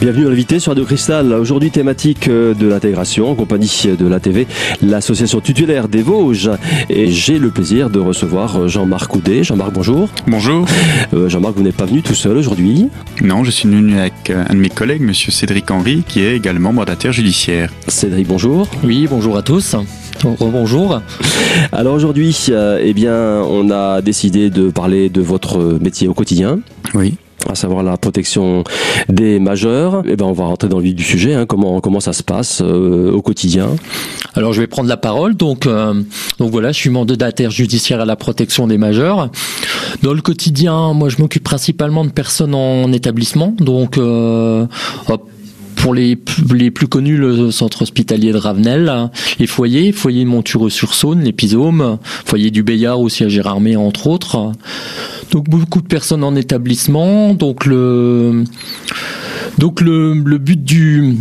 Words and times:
Bienvenue 0.00 0.26
à 0.26 0.28
l'invité 0.28 0.60
sur 0.60 0.70
Radio 0.70 0.84
Cristal. 0.84 1.32
Aujourd'hui, 1.32 1.72
thématique 1.72 2.28
euh, 2.28 2.54
de 2.54 2.68
l'intégration 2.68 3.32
en 3.32 3.34
compagnie 3.34 3.68
de 3.98 4.06
l'ATV, 4.06 4.46
l'association 4.80 5.40
tutélaire 5.40 5.88
des 5.88 6.02
Vosges. 6.02 6.52
Et 6.88 7.10
j'ai 7.10 7.40
le 7.40 7.50
plaisir 7.50 7.90
de 7.90 7.98
recevoir 7.98 8.60
euh, 8.60 8.68
Jean-Marc 8.68 9.10
Coudet. 9.10 9.42
Jean-Marc, 9.42 9.72
bonjour. 9.72 10.08
Bonjour. 10.28 10.66
Euh, 11.14 11.28
Jean-Marc, 11.28 11.56
vous 11.56 11.64
n'êtes 11.64 11.76
pas 11.76 11.86
venu 11.86 12.02
tout 12.02 12.14
seul 12.14 12.36
aujourd'hui 12.36 12.86
Non, 13.22 13.42
je 13.42 13.50
suis 13.50 13.68
venu 13.68 13.98
avec 13.98 14.30
un 14.30 14.54
de 14.54 14.60
mes 14.60 14.70
collègues, 14.70 15.02
monsieur 15.02 15.32
Cédric 15.32 15.68
Henry, 15.68 16.04
qui 16.06 16.20
est 16.20 16.36
également 16.36 16.72
mandataire 16.72 17.10
judiciaire. 17.10 17.72
Cédric, 17.88 18.28
bonjour. 18.28 18.68
Oui, 18.84 19.08
bonjour 19.10 19.36
à 19.36 19.42
tous. 19.42 19.74
Bonjour. 20.38 21.00
Alors 21.72 21.94
aujourd'hui, 21.94 22.50
eh 22.52 22.94
bien, 22.94 23.42
on 23.42 23.68
a 23.72 24.00
décidé 24.00 24.48
de 24.48 24.70
parler 24.70 25.08
de 25.08 25.20
votre 25.20 25.58
métier 25.80 26.06
au 26.06 26.14
quotidien. 26.14 26.60
Oui 26.94 27.16
à 27.48 27.54
savoir 27.54 27.82
la 27.82 27.96
protection 27.96 28.64
des 29.08 29.38
majeurs. 29.38 30.02
Et 30.06 30.12
eh 30.12 30.16
ben 30.16 30.26
on 30.26 30.32
va 30.32 30.44
rentrer 30.44 30.68
dans 30.68 30.78
le 30.78 30.84
vif 30.84 30.94
du 30.94 31.04
sujet. 31.04 31.34
Hein. 31.34 31.46
comment 31.46 31.80
comment 31.80 32.00
ça 32.00 32.12
se 32.12 32.22
passe 32.22 32.62
euh, 32.62 33.12
au 33.12 33.22
quotidien? 33.22 33.76
Alors 34.34 34.52
je 34.52 34.60
vais 34.60 34.66
prendre 34.66 34.88
la 34.88 34.96
parole. 34.96 35.34
Donc 35.34 35.66
euh, 35.66 35.94
donc 36.38 36.50
voilà, 36.50 36.72
je 36.72 36.78
suis 36.78 36.90
mandataire 36.90 37.50
judiciaire 37.50 38.00
à 38.00 38.04
la 38.04 38.16
protection 38.16 38.66
des 38.66 38.78
majeurs. 38.78 39.30
Dans 40.02 40.14
le 40.14 40.22
quotidien, 40.22 40.92
moi 40.92 41.08
je 41.08 41.18
m'occupe 41.18 41.44
principalement 41.44 42.04
de 42.04 42.10
personnes 42.10 42.54
en 42.54 42.92
établissement. 42.92 43.54
Donc 43.58 43.98
euh, 43.98 44.66
pour 45.78 45.94
les, 45.94 46.18
les 46.52 46.70
plus 46.70 46.88
connus, 46.88 47.16
le 47.16 47.50
centre 47.50 47.82
hospitalier 47.82 48.32
de 48.32 48.38
Ravenel, 48.38 49.10
les 49.38 49.46
foyers, 49.46 49.92
foyer 49.92 50.24
Montureux-sur-Saône, 50.24 51.22
l'épisome, 51.22 51.98
foyer 52.24 52.50
du 52.50 52.62
Bayard 52.62 53.00
aussi 53.00 53.24
à 53.24 53.28
Gérardmer 53.28 53.76
entre 53.76 54.06
autres. 54.08 54.52
Donc 55.30 55.48
beaucoup 55.48 55.80
de 55.80 55.86
personnes 55.86 56.24
en 56.24 56.34
établissement. 56.34 57.34
Donc 57.34 57.64
le 57.66 58.44
donc 59.58 59.80
le, 59.80 60.14
le 60.14 60.38
but 60.38 60.62
du 60.62 61.16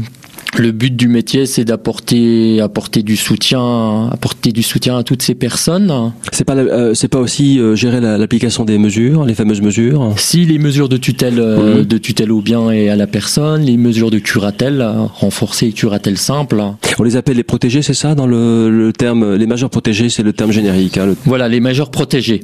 le 0.55 0.71
but 0.71 0.95
du 0.95 1.07
métier, 1.07 1.45
c'est 1.45 1.65
d'apporter 1.65 2.61
apporter 2.61 3.03
du 3.03 3.15
soutien, 3.15 4.09
apporter 4.11 4.51
du 4.51 4.63
soutien 4.63 4.97
à 4.97 5.03
toutes 5.03 5.21
ces 5.21 5.35
personnes. 5.35 6.13
C'est 6.31 6.45
pas 6.45 6.55
euh, 6.55 6.93
c'est 6.93 7.07
pas 7.07 7.19
aussi 7.19 7.59
euh, 7.59 7.75
gérer 7.75 8.01
l'application 8.01 8.65
des 8.65 8.77
mesures, 8.77 9.25
les 9.25 9.35
fameuses 9.35 9.61
mesures. 9.61 10.13
Si 10.17 10.45
les 10.45 10.57
mesures 10.57 10.89
de 10.89 10.97
tutelle 10.97 11.39
euh, 11.39 11.83
de 11.83 11.97
tutelle 11.97 12.31
au 12.31 12.41
bien 12.41 12.71
et 12.71 12.89
à 12.89 12.95
la 12.95 13.07
personne, 13.07 13.63
les 13.63 13.77
mesures 13.77 14.09
de 14.09 14.19
curatelle 14.19 14.85
renforcées 15.15 15.67
et 15.67 15.73
curatelle 15.73 16.17
simple. 16.17 16.63
On 16.99 17.03
les 17.03 17.15
appelle 17.15 17.37
les 17.37 17.43
protégés, 17.43 17.81
c'est 17.81 17.93
ça 17.93 18.15
dans 18.15 18.27
le, 18.27 18.69
le, 18.69 18.93
terme 18.93 19.35
les 19.35 19.45
majeurs 19.45 19.69
protégés, 19.69 20.09
c'est 20.09 20.23
le 20.23 20.33
terme 20.33 20.51
générique. 20.51 20.97
Hein, 20.97 21.13
Voilà, 21.25 21.47
les 21.47 21.59
majeurs 21.59 21.91
protégés 21.91 22.43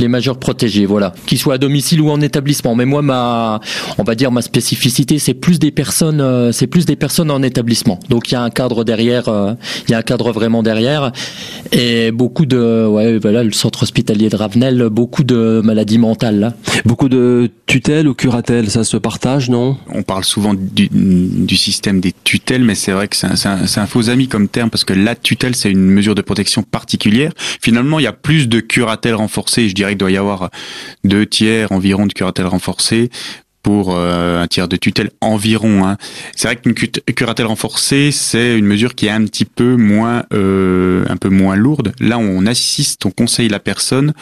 les 0.00 0.08
majeurs 0.08 0.38
protégés, 0.38 0.86
voilà, 0.86 1.12
qu'ils 1.26 1.38
soient 1.38 1.54
à 1.54 1.58
domicile 1.58 2.00
ou 2.00 2.10
en 2.10 2.20
établissement. 2.20 2.74
Mais 2.74 2.84
moi, 2.84 3.02
ma, 3.02 3.60
on 3.98 4.02
va 4.02 4.14
dire 4.14 4.32
ma 4.32 4.42
spécificité, 4.42 5.18
c'est 5.18 5.34
plus 5.34 5.58
des 5.58 5.70
personnes, 5.70 6.20
euh, 6.20 6.52
c'est 6.52 6.66
plus 6.66 6.86
des 6.86 6.96
personnes 6.96 7.30
en 7.30 7.42
établissement. 7.42 8.00
Donc 8.08 8.30
il 8.30 8.34
y 8.34 8.36
a 8.36 8.42
un 8.42 8.50
cadre 8.50 8.84
derrière, 8.84 9.28
euh, 9.28 9.54
il 9.86 9.92
y 9.92 9.94
a 9.94 9.98
un 9.98 10.02
cadre 10.02 10.32
vraiment 10.32 10.62
derrière, 10.62 11.12
et 11.72 12.10
beaucoup 12.10 12.46
de, 12.46 12.86
ouais, 12.86 13.18
voilà, 13.18 13.44
le 13.44 13.52
centre 13.52 13.82
hospitalier 13.82 14.28
de 14.28 14.36
Ravenel, 14.36 14.88
beaucoup 14.90 15.24
de 15.24 15.60
maladies 15.64 15.98
mentales. 15.98 16.40
Là. 16.40 16.54
Beaucoup 16.84 17.08
de 17.08 17.50
tutelles 17.66 18.08
ou 18.08 18.14
curatelles, 18.14 18.70
ça 18.70 18.84
se 18.84 18.96
partage, 18.96 19.50
non? 19.50 19.76
On 19.92 20.02
parle 20.02 20.24
souvent 20.24 20.54
du, 20.54 20.88
du, 20.90 21.56
système 21.56 22.00
des 22.00 22.14
tutelles, 22.24 22.64
mais 22.64 22.74
c'est 22.74 22.92
vrai 22.92 23.08
que 23.08 23.16
c'est 23.16 23.26
un, 23.26 23.52
un, 23.52 23.82
un, 23.82 23.86
faux 23.86 24.08
ami 24.08 24.28
comme 24.28 24.48
terme 24.48 24.70
parce 24.70 24.84
que 24.84 24.94
la 24.94 25.14
tutelle, 25.14 25.54
c'est 25.54 25.70
une 25.70 25.86
mesure 25.86 26.14
de 26.14 26.22
protection 26.22 26.62
particulière. 26.62 27.32
Finalement, 27.60 27.98
il 27.98 28.04
y 28.04 28.08
a 28.08 28.12
plus 28.12 28.48
de 28.48 28.60
curatelles 28.60 29.14
renforcées, 29.14 29.68
je 29.68 29.74
dirais 29.74 29.89
qu'il 29.90 29.98
doit 29.98 30.10
y 30.10 30.16
avoir 30.16 30.50
deux 31.04 31.26
tiers 31.26 31.72
environ 31.72 32.06
de 32.06 32.12
curatelle 32.12 32.46
renforcée 32.46 33.10
pour 33.62 33.94
euh, 33.94 34.42
un 34.42 34.46
tiers 34.46 34.68
de 34.68 34.76
tutelle 34.76 35.10
environ. 35.20 35.86
Hein. 35.86 35.96
C'est 36.34 36.48
vrai 36.48 36.56
qu'une 36.56 36.74
curatelle 36.74 37.46
renforcée, 37.46 38.10
c'est 38.10 38.58
une 38.58 38.66
mesure 38.66 38.94
qui 38.94 39.06
est 39.06 39.10
un 39.10 39.24
petit 39.24 39.44
peu 39.44 39.76
moins, 39.76 40.24
euh, 40.32 41.04
un 41.08 41.16
peu 41.16 41.28
moins 41.28 41.56
lourde. 41.56 41.92
Là, 42.00 42.18
on 42.18 42.46
assiste, 42.46 43.04
on 43.04 43.10
conseille 43.10 43.48
la 43.48 43.60
personne, 43.60 44.14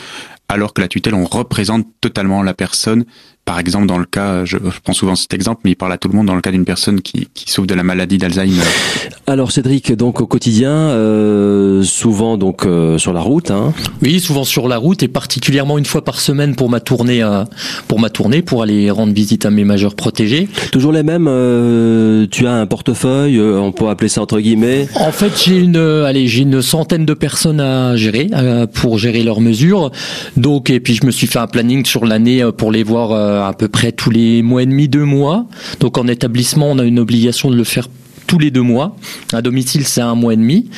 alors 0.48 0.74
que 0.74 0.80
la 0.80 0.88
tutelle, 0.88 1.14
on 1.14 1.24
représente 1.24 1.86
totalement 2.00 2.42
la 2.42 2.54
personne 2.54 3.04
par 3.48 3.58
exemple, 3.58 3.86
dans 3.86 3.96
le 3.96 4.04
cas, 4.04 4.44
je, 4.44 4.58
prends 4.84 4.92
souvent 4.92 5.14
cet 5.14 5.32
exemple, 5.32 5.62
mais 5.64 5.70
il 5.70 5.74
parle 5.74 5.94
à 5.94 5.96
tout 5.96 6.08
le 6.08 6.14
monde 6.14 6.26
dans 6.26 6.34
le 6.34 6.42
cas 6.42 6.50
d'une 6.50 6.66
personne 6.66 7.00
qui, 7.00 7.28
qui, 7.32 7.50
souffre 7.50 7.66
de 7.66 7.72
la 7.72 7.82
maladie 7.82 8.18
d'Alzheimer. 8.18 8.60
Alors 9.26 9.52
Cédric, 9.52 9.90
donc 9.92 10.20
au 10.20 10.26
quotidien, 10.26 10.70
euh, 10.70 11.82
souvent 11.82 12.36
donc 12.36 12.66
euh, 12.66 12.98
sur 12.98 13.14
la 13.14 13.22
route. 13.22 13.50
Hein. 13.50 13.72
Oui, 14.02 14.20
souvent 14.20 14.44
sur 14.44 14.68
la 14.68 14.76
route 14.76 15.02
et 15.02 15.08
particulièrement 15.08 15.78
une 15.78 15.86
fois 15.86 16.04
par 16.04 16.20
semaine 16.20 16.56
pour 16.56 16.68
ma 16.68 16.80
tournée, 16.80 17.22
euh, 17.22 17.44
pour 17.88 18.00
ma 18.00 18.10
tournée, 18.10 18.42
pour 18.42 18.62
aller 18.62 18.90
rendre 18.90 19.14
visite 19.14 19.46
à 19.46 19.50
mes 19.50 19.64
majeurs 19.64 19.94
protégés. 19.94 20.46
Toujours 20.70 20.92
les 20.92 21.02
mêmes. 21.02 21.26
Euh, 21.26 22.26
tu 22.30 22.46
as 22.46 22.52
un 22.52 22.66
portefeuille, 22.66 23.38
euh, 23.38 23.58
on 23.58 23.72
peut 23.72 23.88
appeler 23.88 24.10
ça 24.10 24.20
entre 24.20 24.40
guillemets. 24.40 24.88
En 24.94 25.12
fait, 25.12 25.32
j'ai 25.42 25.58
une, 25.58 25.76
allez, 25.76 26.26
j'ai 26.26 26.42
une 26.42 26.60
centaine 26.60 27.06
de 27.06 27.14
personnes 27.14 27.60
à 27.60 27.96
gérer 27.96 28.28
pour 28.74 28.98
gérer 28.98 29.22
leurs 29.22 29.40
mesures. 29.40 29.90
Donc 30.36 30.68
et 30.68 30.80
puis 30.80 30.94
je 30.94 31.06
me 31.06 31.10
suis 31.10 31.26
fait 31.26 31.38
un 31.38 31.46
planning 31.46 31.86
sur 31.86 32.04
l'année 32.04 32.46
pour 32.54 32.72
les 32.72 32.82
voir 32.82 33.37
à 33.46 33.52
peu 33.52 33.68
près 33.68 33.92
tous 33.92 34.10
les 34.10 34.42
mois 34.42 34.62
et 34.62 34.66
demi, 34.66 34.88
deux 34.88 35.04
mois. 35.04 35.46
Donc 35.80 35.98
en 35.98 36.06
établissement, 36.08 36.70
on 36.70 36.78
a 36.78 36.84
une 36.84 36.98
obligation 36.98 37.50
de 37.50 37.56
le 37.56 37.64
faire 37.64 37.88
tous 38.28 38.38
les 38.38 38.52
deux 38.52 38.62
mois. 38.62 38.94
À 39.32 39.42
domicile, 39.42 39.84
c'est 39.84 40.02
un 40.02 40.14
mois 40.14 40.34
et 40.34 40.36
demi. 40.36 40.68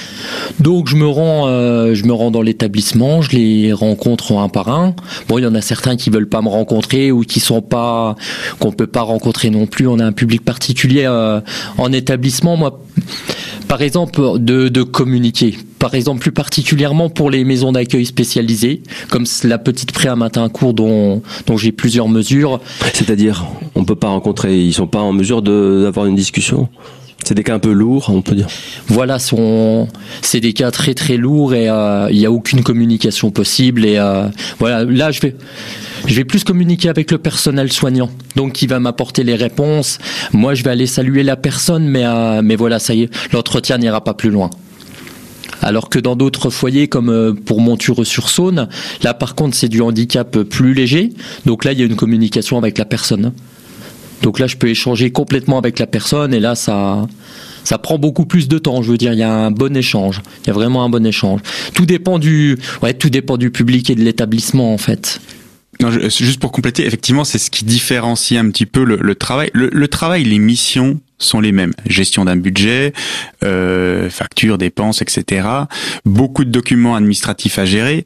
Donc 0.60 0.88
je 0.88 0.96
me 0.96 1.06
rends, 1.06 1.48
euh, 1.48 1.94
je 1.94 2.04
me 2.06 2.12
rends 2.12 2.30
dans 2.30 2.40
l'établissement, 2.40 3.20
je 3.20 3.36
les 3.36 3.72
rencontre 3.74 4.38
un 4.38 4.48
par 4.48 4.68
un. 4.68 4.94
Bon, 5.28 5.36
il 5.36 5.44
y 5.44 5.46
en 5.46 5.54
a 5.54 5.60
certains 5.60 5.96
qui 5.96 6.08
veulent 6.08 6.28
pas 6.28 6.40
me 6.40 6.48
rencontrer 6.48 7.12
ou 7.12 7.22
qui 7.22 7.40
sont 7.40 7.60
pas, 7.60 8.16
qu'on 8.60 8.72
peut 8.72 8.86
pas 8.86 9.02
rencontrer 9.02 9.50
non 9.50 9.66
plus. 9.66 9.86
On 9.86 9.98
a 9.98 10.04
un 10.04 10.12
public 10.12 10.44
particulier 10.44 11.04
euh, 11.04 11.40
en 11.76 11.92
établissement. 11.92 12.56
Moi, 12.56 12.80
par 13.68 13.82
exemple, 13.82 14.38
de, 14.38 14.82
communiquer. 14.82 15.56
Par 15.78 15.94
exemple, 15.94 16.20
plus 16.20 16.32
particulièrement 16.32 17.08
pour 17.08 17.30
les 17.30 17.44
maisons 17.44 17.72
d'accueil 17.72 18.04
spécialisées, 18.04 18.82
comme 19.10 19.24
la 19.44 19.58
petite 19.58 19.92
pré 19.92 20.08
à 20.08 20.16
matin 20.16 20.48
cours 20.48 20.74
dont, 20.74 21.22
dont 21.46 21.56
j'ai 21.56 21.72
plusieurs 21.72 22.08
mesures. 22.08 22.60
C'est-à-dire, 22.92 23.46
on 23.74 23.84
peut 23.84 23.96
pas 23.96 24.08
rencontrer, 24.08 24.58
ils 24.58 24.72
sont 24.72 24.86
pas 24.86 25.00
en 25.00 25.12
mesure 25.12 25.42
d'avoir 25.42 26.06
une 26.06 26.16
discussion? 26.16 26.68
C'est 27.30 27.34
des 27.36 27.44
cas 27.44 27.54
un 27.54 27.60
peu 27.60 27.70
lourds, 27.70 28.10
on 28.10 28.22
peut 28.22 28.34
dire. 28.34 28.48
Voilà, 28.88 29.18
c'est 29.20 30.40
des 30.40 30.52
cas 30.52 30.72
très 30.72 30.94
très 30.94 31.16
lourds 31.16 31.54
et 31.54 31.68
euh, 31.68 32.08
il 32.10 32.18
n'y 32.18 32.26
a 32.26 32.32
aucune 32.32 32.64
communication 32.64 33.30
possible. 33.30 33.84
Et 33.84 33.98
euh, 33.98 34.26
voilà, 34.58 34.82
là 34.82 35.12
je 35.12 35.20
vais, 35.20 36.24
plus 36.24 36.42
communiquer 36.42 36.88
avec 36.88 37.12
le 37.12 37.18
personnel 37.18 37.70
soignant, 37.70 38.10
donc 38.34 38.54
qui 38.54 38.66
va 38.66 38.80
m'apporter 38.80 39.22
les 39.22 39.36
réponses. 39.36 39.98
Moi, 40.32 40.54
je 40.54 40.64
vais 40.64 40.70
aller 40.70 40.88
saluer 40.88 41.22
la 41.22 41.36
personne, 41.36 41.86
mais 41.86 42.04
euh, 42.04 42.42
mais 42.42 42.56
voilà, 42.56 42.80
ça 42.80 42.94
y 42.94 43.02
est, 43.02 43.32
l'entretien 43.32 43.78
n'ira 43.78 44.02
pas 44.02 44.14
plus 44.14 44.30
loin. 44.30 44.50
Alors 45.62 45.88
que 45.88 46.00
dans 46.00 46.16
d'autres 46.16 46.50
foyers, 46.50 46.88
comme 46.88 47.36
pour 47.46 47.60
Montureux-sur-Saône, 47.60 48.66
là 49.04 49.14
par 49.14 49.36
contre 49.36 49.54
c'est 49.54 49.68
du 49.68 49.82
handicap 49.82 50.36
plus 50.36 50.74
léger, 50.74 51.10
donc 51.46 51.64
là 51.64 51.70
il 51.70 51.78
y 51.78 51.82
a 51.82 51.86
une 51.86 51.94
communication 51.94 52.58
avec 52.58 52.76
la 52.76 52.86
personne. 52.86 53.32
Donc 54.22 54.38
là, 54.38 54.46
je 54.46 54.56
peux 54.56 54.68
échanger 54.68 55.10
complètement 55.10 55.58
avec 55.58 55.78
la 55.78 55.86
personne 55.86 56.34
et 56.34 56.40
là, 56.40 56.54
ça, 56.54 57.06
ça 57.64 57.78
prend 57.78 57.98
beaucoup 57.98 58.26
plus 58.26 58.48
de 58.48 58.58
temps. 58.58 58.82
Je 58.82 58.90
veux 58.90 58.98
dire, 58.98 59.12
il 59.12 59.18
y 59.18 59.22
a 59.22 59.32
un 59.32 59.50
bon 59.50 59.76
échange. 59.76 60.22
Il 60.42 60.48
y 60.48 60.50
a 60.50 60.52
vraiment 60.52 60.84
un 60.84 60.88
bon 60.88 61.04
échange. 61.06 61.40
Tout 61.74 61.86
dépend 61.86 62.18
du, 62.18 62.58
ouais, 62.82 62.94
tout 62.94 63.10
dépend 63.10 63.36
du 63.36 63.50
public 63.50 63.90
et 63.90 63.94
de 63.94 64.02
l'établissement 64.02 64.74
en 64.74 64.78
fait. 64.78 65.20
Non, 65.80 65.90
juste 65.90 66.40
pour 66.40 66.52
compléter, 66.52 66.84
effectivement, 66.84 67.24
c'est 67.24 67.38
ce 67.38 67.50
qui 67.50 67.64
différencie 67.64 68.38
un 68.38 68.50
petit 68.50 68.66
peu 68.66 68.84
le, 68.84 69.14
travail. 69.14 69.50
Le, 69.54 69.88
travail, 69.88 70.24
les 70.24 70.38
missions 70.38 71.00
sont 71.16 71.40
les 71.40 71.52
mêmes. 71.52 71.72
Gestion 71.86 72.26
d'un 72.26 72.36
budget, 72.36 72.92
euh, 73.44 74.10
factures, 74.10 74.58
dépenses, 74.58 75.00
etc. 75.00 75.48
Beaucoup 76.04 76.44
de 76.44 76.50
documents 76.50 76.96
administratifs 76.96 77.58
à 77.58 77.64
gérer, 77.64 78.04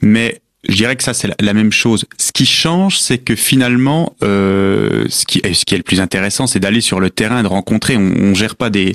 mais 0.00 0.40
je 0.68 0.76
dirais 0.76 0.96
que 0.96 1.02
ça 1.02 1.14
c'est 1.14 1.28
la, 1.40 1.54
même 1.54 1.72
chose. 1.72 2.04
Ce 2.18 2.30
qui 2.30 2.44
change, 2.44 2.98
c'est 2.98 3.18
que 3.18 3.34
finalement, 3.34 4.14
euh, 4.22 5.06
ce 5.08 5.24
qui 5.24 5.38
est 5.38 5.76
le 5.76 5.82
plus 5.82 6.00
intéressant, 6.00 6.46
c'est 6.46 6.60
d'aller 6.60 6.80
sur 6.80 7.00
le 7.00 7.10
terrain, 7.10 7.42
de 7.42 7.48
rencontrer. 7.48 7.96
On, 7.96 8.12
on 8.20 8.34
gère 8.34 8.54
pas 8.54 8.68
des, 8.68 8.94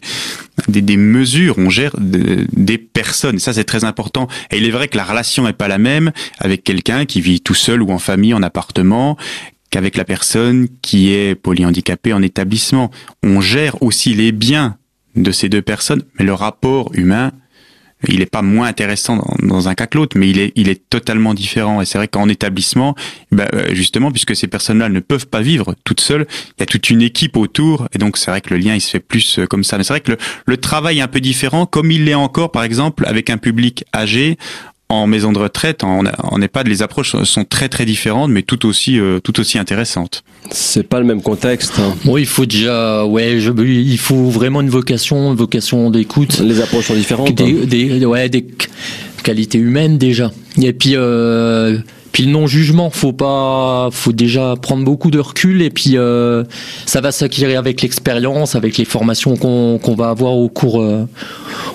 des, 0.67 0.81
des 0.81 0.97
mesures, 0.97 1.55
on 1.57 1.69
gère 1.69 1.95
des 1.97 2.77
personnes. 2.77 3.37
Et 3.37 3.39
ça 3.39 3.53
c'est 3.53 3.63
très 3.63 3.83
important. 3.83 4.27
Et 4.51 4.57
il 4.57 4.65
est 4.65 4.71
vrai 4.71 4.87
que 4.87 4.97
la 4.97 5.03
relation 5.03 5.47
est 5.47 5.53
pas 5.53 5.67
la 5.67 5.79
même 5.79 6.11
avec 6.39 6.63
quelqu'un 6.63 7.05
qui 7.05 7.21
vit 7.21 7.41
tout 7.41 7.55
seul 7.55 7.81
ou 7.81 7.91
en 7.91 7.99
famille, 7.99 8.33
en 8.33 8.43
appartement, 8.43 9.17
qu'avec 9.71 9.97
la 9.97 10.05
personne 10.05 10.67
qui 10.83 11.11
est 11.11 11.33
polyhandicapée 11.33 12.13
en 12.13 12.21
établissement. 12.21 12.91
On 13.23 13.41
gère 13.41 13.81
aussi 13.81 14.13
les 14.13 14.31
biens 14.31 14.77
de 15.15 15.31
ces 15.31 15.49
deux 15.49 15.63
personnes, 15.63 16.03
mais 16.19 16.25
le 16.25 16.33
rapport 16.33 16.91
humain 16.93 17.31
il 18.07 18.19
n'est 18.19 18.25
pas 18.25 18.41
moins 18.41 18.67
intéressant 18.67 19.23
dans, 19.41 19.67
un 19.67 19.75
cas 19.75 19.87
que 19.87 19.97
l'autre, 19.97 20.17
mais 20.17 20.29
il 20.29 20.39
est, 20.39 20.51
il 20.55 20.69
est 20.69 20.89
totalement 20.89 21.33
différent. 21.33 21.81
Et 21.81 21.85
c'est 21.85 21.97
vrai 21.97 22.07
qu'en 22.07 22.27
établissement, 22.29 22.95
bah, 23.31 23.47
euh, 23.53 23.73
justement, 23.73 24.11
puisque 24.11 24.35
ces 24.35 24.47
personnes-là 24.47 24.89
ne 24.89 24.99
peuvent 24.99 25.27
pas 25.27 25.41
vivre 25.41 25.75
toutes 25.83 26.01
seules, 26.01 26.27
il 26.57 26.61
y 26.61 26.63
a 26.63 26.65
toute 26.65 26.89
une 26.89 27.01
équipe 27.01 27.37
autour, 27.37 27.87
et 27.93 27.97
donc 27.97 28.17
c'est 28.17 28.31
vrai 28.31 28.41
que 28.41 28.53
le 28.53 28.59
lien 28.59 28.75
il 28.75 28.81
se 28.81 28.89
fait 28.89 28.99
plus 28.99 29.39
euh, 29.39 29.45
comme 29.45 29.63
ça. 29.63 29.77
Mais 29.77 29.83
c'est 29.83 29.93
vrai 29.93 30.01
que 30.01 30.11
le, 30.11 30.17
le 30.45 30.57
travail 30.57 30.99
est 30.99 31.01
un 31.01 31.07
peu 31.07 31.21
différent, 31.21 31.65
comme 31.65 31.91
il 31.91 32.05
l'est 32.05 32.13
encore, 32.13 32.51
par 32.51 32.63
exemple, 32.63 33.05
avec 33.07 33.29
un 33.29 33.37
public 33.37 33.85
âgé 33.95 34.37
en 35.01 35.07
maison 35.07 35.31
de 35.31 35.39
retraite, 35.39 35.83
en, 35.83 36.03
en 36.05 36.41
EHPAD, 36.41 36.67
les 36.67 36.81
approches 36.81 37.15
sont 37.23 37.45
très 37.45 37.69
très 37.69 37.85
différentes, 37.85 38.31
mais 38.31 38.41
tout 38.41 38.65
aussi 38.65 38.99
euh, 38.99 39.19
tout 39.19 39.39
aussi 39.39 39.57
intéressantes. 39.57 40.23
C'est 40.51 40.87
pas 40.87 40.99
le 40.99 41.05
même 41.05 41.21
contexte. 41.21 41.79
Hein. 41.79 41.95
Bon, 42.05 42.17
il 42.17 42.25
faut 42.25 42.45
déjà, 42.45 43.05
ouais, 43.05 43.39
je, 43.39 43.51
il 43.63 43.97
faut 43.97 44.29
vraiment 44.29 44.61
une 44.61 44.69
vocation, 44.69 45.31
une 45.31 45.37
vocation 45.37 45.89
d'écoute. 45.89 46.39
Les 46.39 46.61
approches 46.61 46.87
sont 46.87 46.95
différentes. 46.95 47.33
Des, 47.33 47.43
hein. 47.43 47.65
des, 47.65 48.05
ouais, 48.05 48.29
des 48.29 48.45
qualités 49.23 49.57
humaines 49.57 49.97
déjà. 49.97 50.31
Et 50.61 50.73
puis. 50.73 50.93
Euh, 50.95 51.79
puis 52.13 52.25
le 52.25 52.31
non-jugement, 52.31 52.91
faut 52.91 53.11
pas, 53.11 53.89
faut 53.91 54.11
déjà 54.11 54.53
prendre 54.55 54.85
beaucoup 54.85 55.09
de 55.09 55.17
recul 55.17 55.63
et 55.63 55.71
puis 55.71 55.97
euh, 55.97 56.43
ça 56.85 57.01
va 57.01 57.11
s'acquérir 57.11 57.57
avec 57.57 57.81
l'expérience, 57.81 58.55
avec 58.55 58.77
les 58.77 58.85
formations 58.85 59.35
qu'on 59.35 59.95
va 59.95 60.09
avoir 60.09 60.33
au 60.33 60.47
cours 60.47 60.79
euh, 60.79 61.07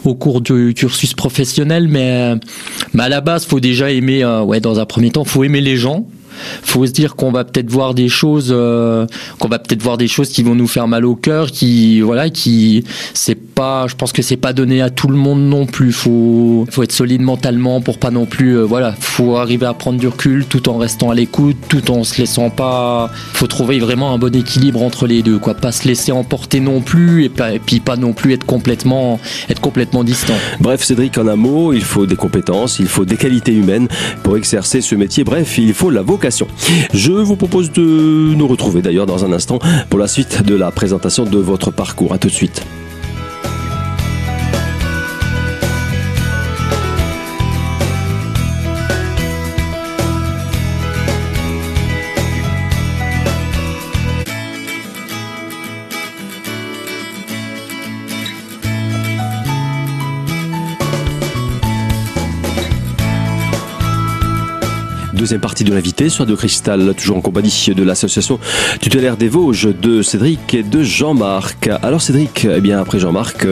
au 0.05 0.15
cours 0.15 0.41
du 0.41 0.75
cursus 0.75 1.13
professionnel. 1.13 1.89
Mais, 1.89 2.35
mais 2.95 3.03
à 3.03 3.09
la 3.09 3.21
base, 3.21 3.47
faut 3.47 3.59
déjà 3.59 3.91
aimer, 3.91 4.23
euh, 4.23 4.43
ouais, 4.43 4.61
dans 4.61 4.79
un 4.79 4.87
premier 4.87 5.11
temps, 5.11 5.25
faut 5.25 5.43
aimer 5.43 5.61
les 5.61 5.77
gens 5.77 6.07
faut 6.63 6.87
se 6.87 6.93
dire 6.93 7.17
qu'on 7.17 7.33
va 7.33 7.45
peut-être 7.45 7.71
voir 7.71 7.95
des 7.95 8.09
choses, 8.09 8.49
euh, 8.51 9.07
qu'on 9.39 9.49
va 9.49 9.59
peut-être 9.59 9.83
voir 9.83 9.97
des 9.97 10.09
choses 10.09 10.29
qui 10.31 10.43
vont 10.43 10.55
nous 10.55 10.69
faire 10.69 10.89
mal 10.89 11.05
au 11.05 11.15
cœur, 11.15 11.51
qui 11.51 12.01
voilà, 12.01 12.31
qui 12.31 12.85
c'est 13.15 13.35
pas, 13.35 13.87
je 13.89 13.95
pense 13.95 14.13
que 14.13 14.23
c'est 14.23 14.37
pas 14.37 14.53
donné 14.53 14.83
à 14.83 14.91
tout 14.91 15.09
le 15.09 15.17
monde 15.17 15.41
non 15.41 15.67
plus. 15.67 15.93
Faut, 15.93 16.67
faut 16.71 16.83
être 16.83 16.93
solide 16.93 17.23
mentalement 17.23 17.81
pour 17.81 17.99
pas 17.99 18.11
non 18.11 18.27
plus, 18.27 18.59
euh, 18.59 18.63
voilà, 18.63 18.95
faut 18.99 19.37
arriver 19.37 19.67
à 19.67 19.75
prendre 19.75 19.99
du 19.99 20.07
recul 20.07 20.45
tout 20.45 20.69
en 20.69 20.79
restant 20.79 21.11
à 21.11 21.15
l'écoute, 21.15 21.57
tout 21.69 21.91
en 21.91 22.05
se 22.05 22.19
laissant 22.19 22.51
pas. 22.51 23.11
Faut 23.33 23.47
trouver 23.47 23.79
vraiment 23.79 24.13
un 24.13 24.19
bon 24.19 24.35
équilibre 24.35 24.83
entre 24.83 25.07
les 25.07 25.23
deux, 25.23 25.39
quoi. 25.39 25.55
Pas 25.55 25.73
se 25.73 25.89
laisser 25.89 26.13
emporter 26.13 26.61
non 26.61 26.81
plus 26.81 27.25
et, 27.25 27.29
pas, 27.29 27.53
et 27.53 27.59
puis 27.59 27.81
pas 27.81 27.97
non 27.97 28.13
plus 28.13 28.33
être 28.33 28.47
complètement, 28.47 29.19
être 29.49 29.61
complètement 29.61 30.05
distant. 30.05 30.35
Bref, 30.61 30.85
Cédric, 30.85 31.19
en 31.19 31.27
un 31.27 31.37
mot, 31.37 31.73
il 31.73 31.83
faut 31.83 32.07
des 32.07 32.17
compétences, 32.17 32.79
il 32.79 32.87
faut 32.87 33.05
des 33.05 33.17
qualités 33.17 33.53
humaines 33.53 33.89
pour 34.23 34.37
exercer 34.37 34.81
ce 34.81 34.95
métier. 34.95 35.25
Bref, 35.25 35.59
il 35.59 35.75
faut 35.75 35.91
la 35.91 36.03
vocation 36.03 36.28
je 36.93 37.13
vous 37.13 37.37
propose 37.37 37.73
de 37.73 38.35
nous 38.35 38.47
retrouver 38.47 38.83
d'ailleurs 38.83 39.07
dans 39.07 39.25
un 39.25 39.33
instant 39.33 39.59
pour 39.91 39.99
la 39.99 40.09
suite 40.09 40.43
de 40.43 40.55
la 40.55 40.71
présentation 40.71 41.25
de 41.25 41.39
votre 41.39 41.71
parcours. 41.71 42.13
A 42.13 42.19
tout 42.19 42.29
de 42.29 42.33
suite. 42.33 42.63
Deuxième 65.29 65.43
partie 65.43 65.65
de 65.65 65.75
l'invité 65.75 66.09
soit 66.09 66.25
de 66.25 66.35
Cristal, 66.35 66.95
toujours 66.95 67.19
en 67.19 67.21
compagnie 67.21 67.53
de 67.77 67.83
l'association 67.83 68.41
tutélaire 68.81 69.19
des 69.19 69.29
Vosges, 69.29 69.69
de 69.79 70.01
Cédric 70.01 70.55
et 70.55 70.63
de 70.63 70.83
Jean-Marc. 70.83 71.69
Alors 71.83 72.01
Cédric, 72.01 72.47
eh 72.51 72.63
bien 72.63 72.81
après 72.81 72.99
Jean-Marc, 72.99 73.47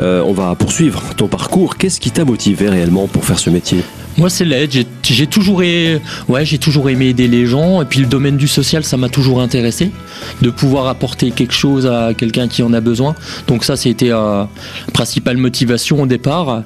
euh, 0.00 0.22
on 0.26 0.34
va 0.34 0.54
poursuivre 0.54 1.14
ton 1.16 1.26
parcours. 1.26 1.78
Qu'est-ce 1.78 1.98
qui 1.98 2.10
t'a 2.10 2.26
motivé 2.26 2.68
réellement 2.68 3.06
pour 3.06 3.24
faire 3.24 3.38
ce 3.38 3.48
métier? 3.48 3.78
Moi, 4.16 4.30
c'est 4.30 4.44
l'aide. 4.44 4.70
J'ai 5.02 5.26
toujours, 5.26 5.58
ouais, 5.58 6.44
j'ai 6.44 6.58
toujours 6.58 6.88
aimé 6.88 7.08
aider 7.08 7.28
les 7.28 7.46
gens. 7.46 7.82
Et 7.82 7.84
puis, 7.84 8.00
le 8.00 8.06
domaine 8.06 8.36
du 8.36 8.48
social, 8.48 8.84
ça 8.84 8.96
m'a 8.96 9.08
toujours 9.08 9.40
intéressé. 9.40 9.90
De 10.42 10.50
pouvoir 10.50 10.86
apporter 10.86 11.30
quelque 11.30 11.52
chose 11.54 11.86
à 11.86 12.14
quelqu'un 12.14 12.48
qui 12.48 12.62
en 12.62 12.72
a 12.72 12.80
besoin. 12.80 13.14
Donc, 13.46 13.64
ça, 13.64 13.76
c'était 13.76 14.10
euh, 14.10 14.44
la 14.86 14.92
principale 14.92 15.36
motivation 15.36 16.02
au 16.02 16.06
départ. 16.06 16.62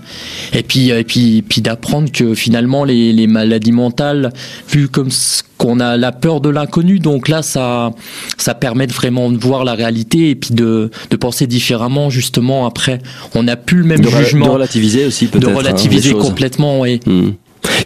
Et 0.52 0.62
puis, 0.62 0.90
et 0.90 1.04
puis, 1.04 1.42
puis 1.42 1.62
d'apprendre 1.62 2.10
que 2.12 2.34
finalement, 2.34 2.84
les, 2.84 3.12
les 3.12 3.26
maladies 3.26 3.72
mentales, 3.72 4.32
vu 4.68 4.88
comme 4.88 5.10
qu'on 5.58 5.80
a 5.80 5.96
la 5.96 6.12
peur 6.12 6.40
de 6.40 6.48
l'inconnu. 6.48 7.00
Donc 7.00 7.28
là, 7.28 7.42
ça, 7.42 7.90
ça 8.38 8.54
permet 8.54 8.86
de 8.86 8.92
vraiment 8.92 9.30
de 9.30 9.36
voir 9.36 9.64
la 9.64 9.74
réalité 9.74 10.30
et 10.30 10.34
puis 10.34 10.54
de, 10.54 10.90
de 11.10 11.16
penser 11.16 11.46
différemment. 11.46 12.08
Justement, 12.08 12.64
après, 12.66 13.00
on 13.34 13.42
n'a 13.42 13.56
plus 13.56 13.78
le 13.78 13.84
même 13.84 14.02
jugement. 14.02 14.46
De 14.46 14.50
relativiser 14.52 15.04
aussi, 15.04 15.26
peut-être. 15.26 15.46
De 15.46 15.52
hein, 15.52 15.58
relativiser 15.58 16.12
complètement, 16.12 16.80
oui. 16.80 17.00
Hmm. 17.04 17.30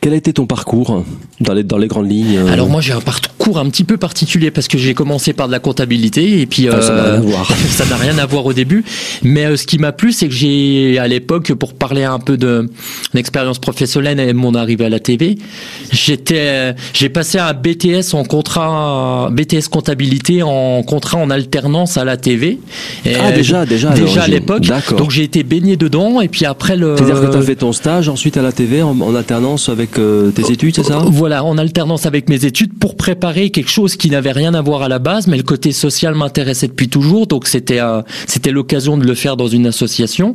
Quel 0.00 0.12
a 0.12 0.16
été 0.16 0.32
ton 0.32 0.46
parcours 0.46 1.04
dans 1.40 1.54
les, 1.54 1.62
dans 1.62 1.78
les 1.78 1.88
grandes 1.88 2.10
lignes 2.10 2.36
euh 2.36 2.52
Alors 2.52 2.68
moi 2.68 2.80
j'ai 2.80 2.92
un 2.92 3.00
parcours 3.00 3.30
un 3.54 3.68
petit 3.68 3.84
peu 3.84 3.96
particulier 3.96 4.50
parce 4.50 4.68
que 4.68 4.78
j'ai 4.78 4.94
commencé 4.94 5.32
par 5.32 5.46
de 5.46 5.52
la 5.52 5.58
comptabilité 5.58 6.40
et 6.40 6.46
puis 6.46 6.68
ah, 6.68 6.80
ça 6.80 6.94
n'a 6.94 7.02
rien 7.02 7.14
à 7.14 7.20
voir. 7.20 7.52
ça 7.68 7.84
n'a 7.86 7.96
rien 7.96 8.18
à 8.18 8.26
voir 8.26 8.46
au 8.46 8.52
début. 8.52 8.84
Mais 9.22 9.46
euh, 9.46 9.56
ce 9.56 9.66
qui 9.66 9.78
m'a 9.78 9.92
plu 9.92 10.12
c'est 10.12 10.28
que 10.28 10.34
j'ai 10.34 10.98
à 10.98 11.08
l'époque 11.08 11.52
pour 11.54 11.74
parler 11.74 12.04
un 12.04 12.18
peu 12.18 12.36
de 12.36 12.68
l'expérience 13.14 13.58
professionnelle 13.58 14.20
et 14.20 14.32
mon 14.32 14.54
arrivée 14.54 14.86
à 14.86 14.88
la 14.88 15.00
TV, 15.00 15.38
j'étais 15.90 16.34
euh, 16.38 16.72
j'ai 16.92 17.08
passé 17.08 17.38
un 17.38 17.52
BTS 17.52 18.14
en 18.14 18.24
contrat 18.24 19.28
BTS 19.32 19.68
comptabilité 19.70 20.42
en 20.42 20.82
contrat 20.82 21.18
en 21.18 21.30
alternance 21.30 21.96
à 21.96 22.04
la 22.04 22.16
TV. 22.16 22.58
Et 23.04 23.14
ah 23.16 23.32
déjà 23.32 23.66
déjà 23.66 23.90
déjà 23.90 24.22
à 24.22 24.28
l'époque. 24.28 24.62
Donc 24.96 25.10
j'ai 25.10 25.24
été 25.24 25.42
baigné 25.42 25.76
dedans 25.76 26.20
et 26.20 26.28
puis 26.28 26.44
après 26.44 26.76
le. 26.76 26.96
C'est-à-dire 26.96 27.20
que 27.20 27.32
tu 27.32 27.38
as 27.38 27.42
fait 27.42 27.56
ton 27.56 27.72
stage 27.72 28.08
ensuite 28.08 28.36
à 28.36 28.42
la 28.42 28.52
TV 28.52 28.82
en, 28.82 28.98
en 29.00 29.14
alternance 29.14 29.68
avec 29.68 29.98
euh, 29.98 30.30
tes 30.30 30.52
études, 30.52 30.76
c'est 30.76 30.84
ça? 30.84 31.02
Voilà, 31.10 31.44
en 31.44 31.58
alternance 31.58 32.06
avec 32.06 32.28
mes 32.28 32.44
études 32.44 32.72
pour 32.78 32.96
préparer 32.96 33.31
quelque 33.32 33.70
chose 33.70 33.96
qui 33.96 34.10
n'avait 34.10 34.32
rien 34.32 34.54
à 34.54 34.62
voir 34.62 34.82
à 34.82 34.88
la 34.88 34.98
base, 34.98 35.26
mais 35.26 35.36
le 35.36 35.42
côté 35.42 35.72
social 35.72 36.14
m'intéressait 36.14 36.68
depuis 36.68 36.88
toujours, 36.88 37.26
donc 37.26 37.46
c'était 37.46 37.80
euh, 37.80 38.02
c'était 38.26 38.50
l'occasion 38.50 38.96
de 38.96 39.06
le 39.06 39.14
faire 39.14 39.36
dans 39.36 39.48
une 39.48 39.66
association. 39.66 40.34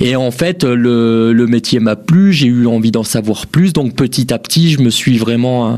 Et 0.00 0.16
en 0.16 0.30
fait, 0.30 0.64
le, 0.64 1.32
le 1.32 1.46
métier 1.46 1.80
m'a 1.80 1.96
plu, 1.96 2.32
j'ai 2.32 2.46
eu 2.46 2.66
envie 2.66 2.90
d'en 2.90 3.04
savoir 3.04 3.46
plus, 3.46 3.72
donc 3.72 3.94
petit 3.94 4.32
à 4.32 4.38
petit, 4.38 4.70
je 4.70 4.80
me 4.80 4.90
suis 4.90 5.18
vraiment 5.18 5.72
euh, 5.72 5.76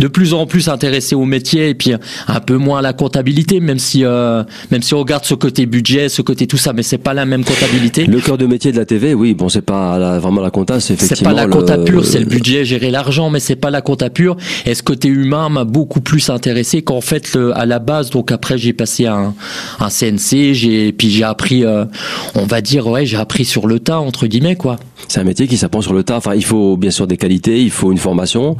de 0.00 0.08
plus 0.08 0.34
en 0.34 0.46
plus 0.46 0.68
intéressé 0.68 1.14
au 1.14 1.24
métier 1.24 1.70
et 1.70 1.74
puis 1.74 1.92
un 2.26 2.40
peu 2.40 2.56
moins 2.56 2.80
à 2.80 2.82
la 2.82 2.92
comptabilité, 2.92 3.60
même 3.60 3.78
si 3.78 4.04
même 4.70 4.82
si 4.82 4.94
on 4.94 4.98
regarde 5.00 5.24
ce 5.24 5.34
côté 5.34 5.66
budget, 5.66 6.08
ce 6.08 6.22
côté 6.22 6.46
tout 6.46 6.56
ça, 6.56 6.72
mais 6.72 6.82
c'est 6.82 6.98
pas 6.98 7.14
la 7.14 7.26
même 7.26 7.44
comptabilité. 7.44 8.06
Le 8.06 8.20
cœur 8.20 8.38
de 8.38 8.46
métier 8.46 8.72
de 8.72 8.76
la 8.76 8.84
TV, 8.84 9.14
oui, 9.14 9.34
bon, 9.34 9.48
c'est 9.48 9.62
pas 9.62 10.18
vraiment 10.18 10.40
la 10.40 10.50
compta, 10.50 10.80
c'est 10.80 10.94
effectivement. 10.94 11.30
C'est 11.30 11.36
pas 11.36 11.42
la 11.42 11.48
compta 11.48 11.78
pure, 11.78 12.04
c'est 12.04 12.20
le 12.20 12.26
budget 12.26 12.64
gérer 12.64 12.90
l'argent, 12.90 13.30
mais 13.30 13.40
c'est 13.40 13.56
pas 13.56 13.70
la 13.70 13.80
compta 13.80 14.10
pure. 14.10 14.36
Et 14.66 14.74
ce 14.74 14.82
côté 14.82 15.08
humain 15.08 15.48
m'a 15.48 15.64
beaucoup 15.64 16.00
plus 16.08 16.30
intéressé 16.30 16.80
qu'en 16.80 17.02
fait, 17.02 17.38
à 17.54 17.66
la 17.66 17.80
base, 17.80 18.08
donc 18.08 18.32
après, 18.32 18.56
j'ai 18.56 18.72
passé 18.72 19.04
un, 19.04 19.34
un 19.78 19.90
CNC, 19.90 20.54
j'ai, 20.54 20.90
puis 20.90 21.10
j'ai 21.10 21.22
appris, 21.22 21.66
euh, 21.66 21.84
on 22.34 22.46
va 22.46 22.62
dire, 22.62 22.86
ouais, 22.86 23.04
j'ai 23.04 23.18
appris 23.18 23.44
sur 23.44 23.66
le 23.66 23.78
tas, 23.78 23.98
entre 23.98 24.26
guillemets, 24.26 24.56
quoi. 24.56 24.78
C'est 25.06 25.20
un 25.20 25.24
métier 25.24 25.46
qui 25.46 25.56
s'apprend 25.56 25.80
sur 25.80 25.92
le 25.92 26.02
tas. 26.02 26.16
Enfin, 26.16 26.34
il 26.34 26.44
faut 26.44 26.76
bien 26.76 26.90
sûr 26.90 27.06
des 27.06 27.16
qualités, 27.16 27.62
il 27.62 27.70
faut 27.70 27.92
une 27.92 27.98
formation, 27.98 28.56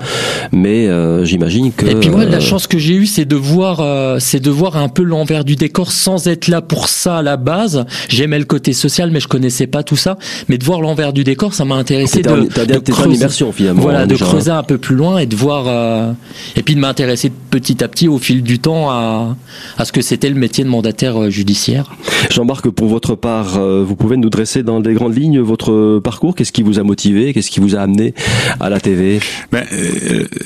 mais 0.53 0.87
euh, 0.87 1.25
j'imagine 1.25 1.73
que. 1.73 1.87
Et 1.87 1.95
puis 1.97 2.11
moi, 2.11 2.25
la 2.25 2.41
chance 2.41 2.67
que 2.67 2.79
j'ai 2.79 2.95
eue, 2.95 3.07
c'est 3.07 3.25
de 3.25 3.37
voir, 3.37 3.81
euh, 3.81 4.19
c'est 4.21 4.41
de 4.41 4.51
voir 4.51 4.77
un 4.77 4.89
peu 4.89 5.03
l'envers 5.03 5.45
du 5.45 5.57
décor 5.57 5.93
sans 5.93 6.27
être 6.29 6.49
là 6.49 6.61
pour 6.63 6.89
ça 6.89 7.19
à 7.19 7.23
la 7.23 7.37
base. 7.37 7.85
J'aimais 8.09 8.39
le 8.39 8.45
côté 8.45 8.73
social, 8.73 9.11
mais 9.11 9.21
je 9.21 9.29
connaissais 9.29 9.67
pas 9.67 9.83
tout 9.83 9.97
ça. 9.97 10.17
Mais 10.49 10.59
de 10.59 10.65
voir 10.65 10.81
l'envers 10.81 11.13
du 11.13 11.25
décor, 11.25 11.55
ça 11.55 11.65
m'a 11.65 11.75
intéressé 11.75 12.23
de, 12.23 12.31
de, 12.31 12.65
de 12.65 13.15
immersion 13.15 13.53
finalement. 13.53 13.83
Voilà, 13.83 14.07
de 14.07 14.17
creuser 14.17 14.51
un 14.51 14.63
peu 14.63 14.79
plus 14.79 14.97
loin 14.97 15.19
et 15.19 15.27
de 15.27 15.37
voir, 15.37 15.65
euh, 15.67 16.13
et 16.57 16.63
puis 16.63 16.75
de 16.75 16.81
m'intéresser 16.81 17.31
petit 17.51 17.83
à 17.83 17.89
petit 17.89 18.09
au 18.09 18.19
fil 18.19 18.43
du 18.43 18.59
temps 18.59 18.91
à, 18.91 19.37
à 19.77 19.85
ce 19.85 19.93
que 19.93 20.03
c'était 20.03 20.29
le 20.29 20.35
métier 20.35 20.65
de 20.65 20.69
mandataire 20.69 21.21
euh, 21.21 21.31
judiciaire. 21.31 21.91
Jean-Marc, 22.31 22.69
pour 22.71 22.89
votre 22.89 23.15
part, 23.15 23.57
euh, 23.59 23.85
vous 23.87 23.97
pouvez 23.97 24.17
nous 24.17 24.31
dresser 24.31 24.63
dans 24.63 24.81
des 24.81 24.95
grandes 24.95 25.17
lignes 25.17 25.41
votre 25.41 25.99
parcours 25.99 26.28
Qu'est-ce 26.33 26.53
qui 26.53 26.63
vous 26.63 26.79
a 26.79 26.83
motivé 26.83 27.33
Qu'est-ce 27.33 27.51
qui 27.51 27.61
vous 27.61 27.77
a 27.77 27.81
amené 27.81 28.15
à 28.61 28.69
la 28.69 28.81
TV 28.81 29.21
ben, 29.53 29.65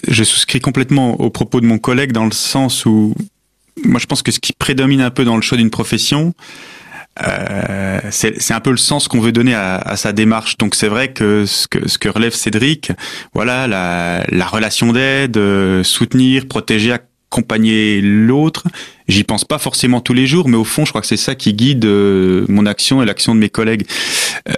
Je 0.09 0.25
souscris 0.25 0.61
complètement 0.61 1.21
aux 1.21 1.31
propos 1.31 1.61
de 1.61 1.67
mon 1.67 1.79
collègue 1.79 2.12
dans 2.12 2.25
le 2.25 2.33
sens 2.33 2.87
où 2.87 3.15
moi 3.85 3.99
je 4.01 4.07
pense 4.07 4.23
que 4.23 4.33
ce 4.33 4.41
qui 4.41 4.53
prédomine 4.53 5.01
un 5.01 5.11
peu 5.11 5.25
dans 5.25 5.37
le 5.37 5.43
choix 5.43 5.59
d'une 5.59 5.71
profession, 5.71 6.35
euh, 7.23 8.01
c'est 8.11 8.53
un 8.53 8.61
peu 8.61 8.71
le 8.71 8.77
sens 8.77 9.09
qu'on 9.09 9.21
veut 9.21 9.33
donner 9.33 9.55
à, 9.55 9.97
sa 9.97 10.12
démarche. 10.12 10.57
Donc 10.59 10.75
c'est 10.75 10.89
vrai 10.89 11.12
que 11.12 11.45
ce, 11.47 11.67
que 11.69 12.09
relève 12.09 12.35
Cédric, 12.35 12.93
voilà, 13.35 13.67
la, 13.67 14.25
la 14.29 14.47
relation 14.47 14.93
d'aide, 14.93 15.37
euh, 15.37 15.83
soutenir, 15.83 16.47
protéger, 16.49 16.97
accompagner 17.33 18.03
l'autre. 18.03 18.65
J'y 19.09 19.25
pense 19.25 19.45
pas 19.45 19.59
forcément 19.59 20.01
tous 20.01 20.12
les 20.12 20.27
jours, 20.27 20.49
mais 20.49 20.57
au 20.57 20.65
fond, 20.65 20.85
je 20.85 20.91
crois 20.91 21.01
que 21.01 21.07
c'est 21.07 21.17
ça 21.17 21.35
qui 21.35 21.55
guide 21.55 21.87
euh, 21.87 22.45
mon 22.49 22.67
action 22.67 23.03
et 23.03 23.07
l'action 23.07 23.35
de 23.35 23.41
mes 23.41 23.49
collègues. 23.49 23.87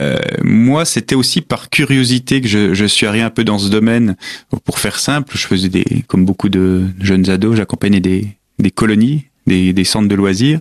Euh, 0.00 0.18
moi, 0.42 0.84
c'était 0.84 1.14
aussi 1.14 1.40
par 1.40 1.70
curiosité 1.70 2.40
que 2.40 2.48
je, 2.48 2.74
je, 2.74 2.84
suis 2.84 3.06
arrivé 3.06 3.22
un 3.22 3.30
peu 3.30 3.44
dans 3.44 3.58
ce 3.58 3.68
domaine. 3.68 4.16
Pour 4.64 4.80
faire 4.80 4.98
simple, 4.98 5.36
je 5.38 5.46
faisais 5.46 5.68
des, 5.68 5.84
comme 6.08 6.24
beaucoup 6.24 6.48
de 6.48 6.82
jeunes 7.00 7.30
ados, 7.30 7.56
j'accompagnais 7.56 8.00
des, 8.00 8.26
des 8.58 8.70
colonies, 8.72 9.26
des, 9.46 9.72
des 9.72 9.84
centres 9.84 10.08
de 10.08 10.14
loisirs. 10.16 10.58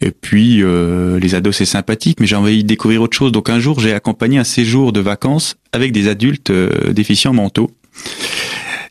Et 0.00 0.10
puis 0.10 0.62
euh, 0.62 1.18
les 1.20 1.34
ados 1.34 1.56
c'est 1.56 1.64
sympathique, 1.64 2.18
mais 2.20 2.26
j'ai 2.26 2.36
envie 2.36 2.62
de 2.62 2.68
découvrir 2.68 3.02
autre 3.02 3.16
chose. 3.16 3.32
Donc 3.32 3.48
un 3.48 3.60
jour 3.60 3.80
j'ai 3.80 3.94
accompagné 3.94 4.38
un 4.38 4.44
séjour 4.44 4.92
de 4.92 5.00
vacances 5.00 5.56
avec 5.72 5.92
des 5.92 6.08
adultes 6.08 6.50
euh, 6.50 6.92
déficients 6.92 7.32
mentaux. 7.32 7.70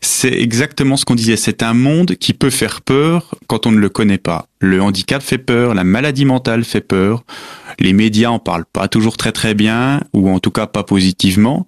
C'est 0.07 0.31
exactement 0.31 0.97
ce 0.97 1.03
qu'on 1.03 1.15
disait. 1.15 1.35
C'est 1.35 1.63
un 1.63 1.73
monde 1.73 2.15
qui 2.15 2.33
peut 2.33 2.51
faire 2.51 2.81
peur 2.81 3.33
quand 3.47 3.65
on 3.65 3.71
ne 3.71 3.79
le 3.79 3.89
connaît 3.89 4.19
pas. 4.19 4.47
Le 4.59 4.79
handicap 4.79 5.21
fait 5.21 5.39
peur, 5.39 5.73
la 5.73 5.83
maladie 5.83 6.25
mentale 6.25 6.63
fait 6.63 6.79
peur. 6.79 7.23
Les 7.79 7.91
médias 7.91 8.29
en 8.29 8.37
parlent 8.37 8.67
pas 8.71 8.87
toujours 8.87 9.17
très 9.17 9.31
très 9.31 9.55
bien, 9.55 10.01
ou 10.13 10.29
en 10.29 10.39
tout 10.39 10.51
cas 10.51 10.67
pas 10.67 10.83
positivement. 10.83 11.65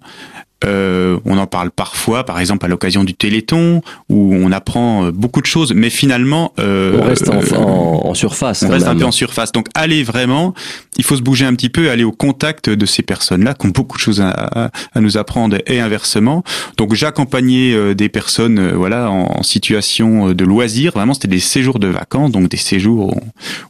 Euh, 0.64 1.18
on 1.24 1.38
en 1.38 1.46
parle 1.46 1.70
parfois, 1.70 2.24
par 2.24 2.40
exemple 2.40 2.66
à 2.66 2.68
l'occasion 2.68 3.04
du 3.04 3.14
Téléthon, 3.14 3.80
où 4.08 4.34
on 4.34 4.50
apprend 4.50 5.04
euh, 5.04 5.12
beaucoup 5.12 5.40
de 5.40 5.46
choses, 5.46 5.72
mais 5.72 5.88
finalement 5.88 6.52
euh, 6.58 6.98
on 7.00 7.04
reste 7.04 7.28
en, 7.28 8.14
surface. 8.14 8.64
On 8.64 8.68
reste 8.68 8.88
un 8.88 8.96
peu 8.96 9.04
en 9.04 9.12
surface. 9.12 9.52
Donc 9.52 9.68
aller 9.74 10.02
vraiment, 10.02 10.54
il 10.96 11.04
faut 11.04 11.14
se 11.14 11.22
bouger 11.22 11.44
un 11.44 11.54
petit 11.54 11.68
peu, 11.68 11.90
aller 11.90 12.02
au 12.02 12.10
contact 12.10 12.68
de 12.70 12.86
ces 12.86 13.02
personnes-là 13.02 13.54
qui 13.54 13.66
ont 13.66 13.70
beaucoup 13.70 13.96
de 13.98 14.02
choses 14.02 14.20
à, 14.20 14.70
nous 14.96 15.16
apprendre 15.16 15.58
et 15.66 15.78
inversement. 15.78 16.42
Donc 16.76 16.94
j'accompagnais 16.94 17.94
des 17.94 18.08
personnes, 18.08 18.72
voilà, 18.72 19.10
en, 19.10 19.42
situation 19.44 20.32
de 20.32 20.44
loisir. 20.44 20.92
Vraiment, 20.92 21.14
c'était 21.14 21.28
des 21.28 21.38
séjours 21.38 21.78
de 21.78 21.86
vacances, 21.86 22.32
donc 22.32 22.48
des 22.48 22.56
séjours 22.56 23.16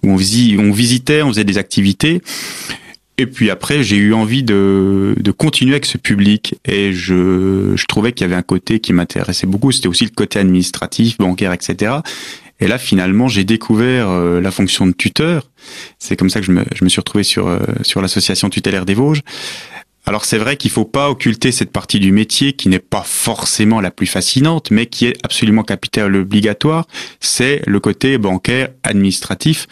où 0.03 0.11
on, 0.11 0.15
on 0.15 0.73
visitait, 0.73 1.23
on 1.23 1.29
faisait 1.29 1.45
des 1.45 1.59
activités. 1.59 2.23
Et 3.21 3.27
puis 3.27 3.51
après, 3.51 3.83
j'ai 3.83 3.97
eu 3.97 4.15
envie 4.15 4.45
de, 4.45 5.17
de 5.19 5.31
continuer 5.33 5.73
avec 5.73 5.87
ce 5.87 5.99
public 5.99 6.55
et 6.65 6.93
je, 6.93 7.73
je 7.75 7.87
trouvais 7.87 8.13
qu'il 8.13 8.25
y 8.25 8.31
avait 8.31 8.37
un 8.37 8.43
côté 8.43 8.79
qui 8.79 8.93
m'intéressait 8.93 9.49
beaucoup. 9.49 9.73
C'était 9.73 9.89
aussi 9.89 10.05
le 10.05 10.11
côté 10.11 10.39
administratif, 10.39 11.19
bancaire, 11.19 11.53
etc. 11.53 11.97
Et 12.61 12.69
là, 12.69 12.79
finalement, 12.79 13.27
j'ai 13.27 13.43
découvert 13.43 14.09
euh, 14.09 14.41
la 14.41 14.53
fonction 14.53 14.87
de 14.87 14.93
tuteur. 14.93 15.51
C'est 15.99 16.17
comme 16.17 16.31
ça 16.31 16.39
que 16.39 16.47
je 16.47 16.53
me, 16.53 16.65
je 16.75 16.85
me 16.85 16.89
suis 16.89 17.01
retrouvé 17.01 17.25
sur, 17.25 17.49
euh, 17.49 17.59
sur 17.83 18.01
l'association 18.01 18.51
tutélaire 18.51 18.87
des 18.87 18.95
Vosges. 18.95 19.23
Alors 20.07 20.25
c'est 20.25 20.39
vrai 20.39 20.57
qu'il 20.57 20.71
faut 20.71 20.87
pas 20.87 21.11
occulter 21.11 21.53
cette 21.53 21.71
partie 21.71 22.01
du 22.01 22.13
métier 22.13 22.55
qui 22.55 22.71
n'est 22.71 22.79
pas 22.79 23.03
forcément 23.03 23.83
la 23.83 23.91
plus 23.91 24.07
fascinante, 24.07 24.71
mais 24.71 24.87
qui 24.87 25.05
est 25.05 25.15
absolument 25.23 25.65
capitale 25.65 26.17
obligatoire. 26.17 26.87
C'est 27.21 27.61
le 27.67 27.79
côté 27.79 28.17
bancaire, 28.17 28.71
administratif. 28.85 29.67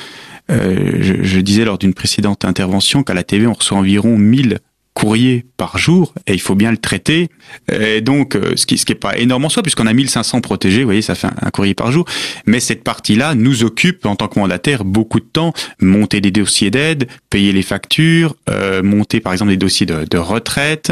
Euh, 0.51 0.99
je, 1.01 1.23
je, 1.23 1.41
disais 1.41 1.65
lors 1.65 1.79
d'une 1.79 1.95
précédente 1.95 2.45
intervention 2.45 3.03
qu'à 3.03 3.15
la 3.15 3.25
TV, 3.25 3.47
on 3.47 3.53
reçoit 3.53 3.79
environ 3.79 4.17
1000 4.17 4.61
courriers 4.97 5.45
par 5.59 5.77
jour 5.77 6.15
et 6.27 6.33
il 6.33 6.41
faut 6.41 6.55
bien 6.55 6.71
le 6.71 6.79
traiter. 6.79 7.29
Et 7.71 8.01
donc, 8.01 8.35
euh, 8.35 8.55
ce 8.57 8.65
qui 8.65 8.79
ce 8.79 8.87
qui 8.87 8.95
pas 8.95 9.19
énorme 9.19 9.45
en 9.45 9.49
soi, 9.51 9.63
puisqu'on 9.63 9.87
a 9.87 9.93
1500 9.93 10.41
protégés, 10.41 10.81
vous 10.81 10.87
voyez, 10.87 11.03
ça 11.03 11.15
fait 11.15 11.27
un, 11.27 11.51
courrier 11.51 11.75
par 11.75 11.93
jour. 11.93 12.07
Mais 12.47 12.61
cette 12.61 12.83
partie-là 12.83 13.35
nous 13.35 13.63
occupe 13.63 14.07
en 14.07 14.17
tant 14.17 14.27
que 14.29 14.41
mandataire 14.41 14.87
beaucoup 14.87 15.21
de 15.21 15.27
temps. 15.27 15.53
Monter 15.81 16.23
des 16.23 16.31
dossiers 16.31 16.71
d'aide, 16.71 17.09
payer 17.29 17.53
les 17.53 17.63
factures, 17.63 18.37
euh, 18.49 18.83
monter 18.83 19.21
par 19.21 19.35
exemple 19.35 19.51
des 19.51 19.59
dossiers 19.59 19.85
de, 19.85 20.07
de 20.11 20.19
retraite, 20.19 20.91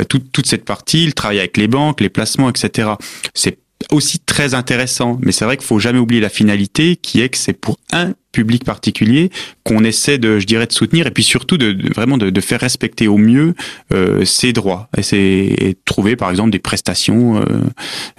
euh, 0.00 0.04
toute, 0.04 0.32
toute 0.32 0.46
cette 0.46 0.64
partie, 0.64 1.04
le 1.04 1.12
travail 1.12 1.38
avec 1.38 1.58
les 1.58 1.68
banques, 1.68 2.00
les 2.00 2.08
placements, 2.08 2.48
etc. 2.48 2.88
C'est 3.34 3.58
aussi 3.90 4.18
très 4.18 4.54
intéressant. 4.54 5.18
Mais 5.22 5.32
c'est 5.32 5.44
vrai 5.44 5.56
qu'il 5.56 5.66
faut 5.66 5.78
jamais 5.78 5.98
oublier 5.98 6.20
la 6.20 6.28
finalité, 6.28 6.96
qui 6.96 7.20
est 7.20 7.28
que 7.28 7.38
c'est 7.38 7.52
pour 7.52 7.78
un 7.92 8.12
public 8.32 8.64
particulier 8.64 9.30
qu'on 9.62 9.84
essaie 9.84 10.18
de, 10.18 10.38
je 10.38 10.46
dirais, 10.46 10.66
de 10.66 10.72
soutenir 10.72 11.06
et 11.06 11.10
puis 11.10 11.22
surtout 11.22 11.58
de, 11.58 11.76
vraiment 11.94 12.16
de, 12.16 12.40
faire 12.40 12.60
respecter 12.60 13.06
au 13.06 13.18
mieux 13.18 13.54
euh, 13.92 14.24
ses 14.24 14.52
droits 14.52 14.88
et, 14.96 15.02
c'est 15.02 15.76
trouver 15.84 16.16
par 16.16 16.30
exemple 16.30 16.50
des 16.50 16.58
prestations 16.58 17.36
euh, 17.36 17.44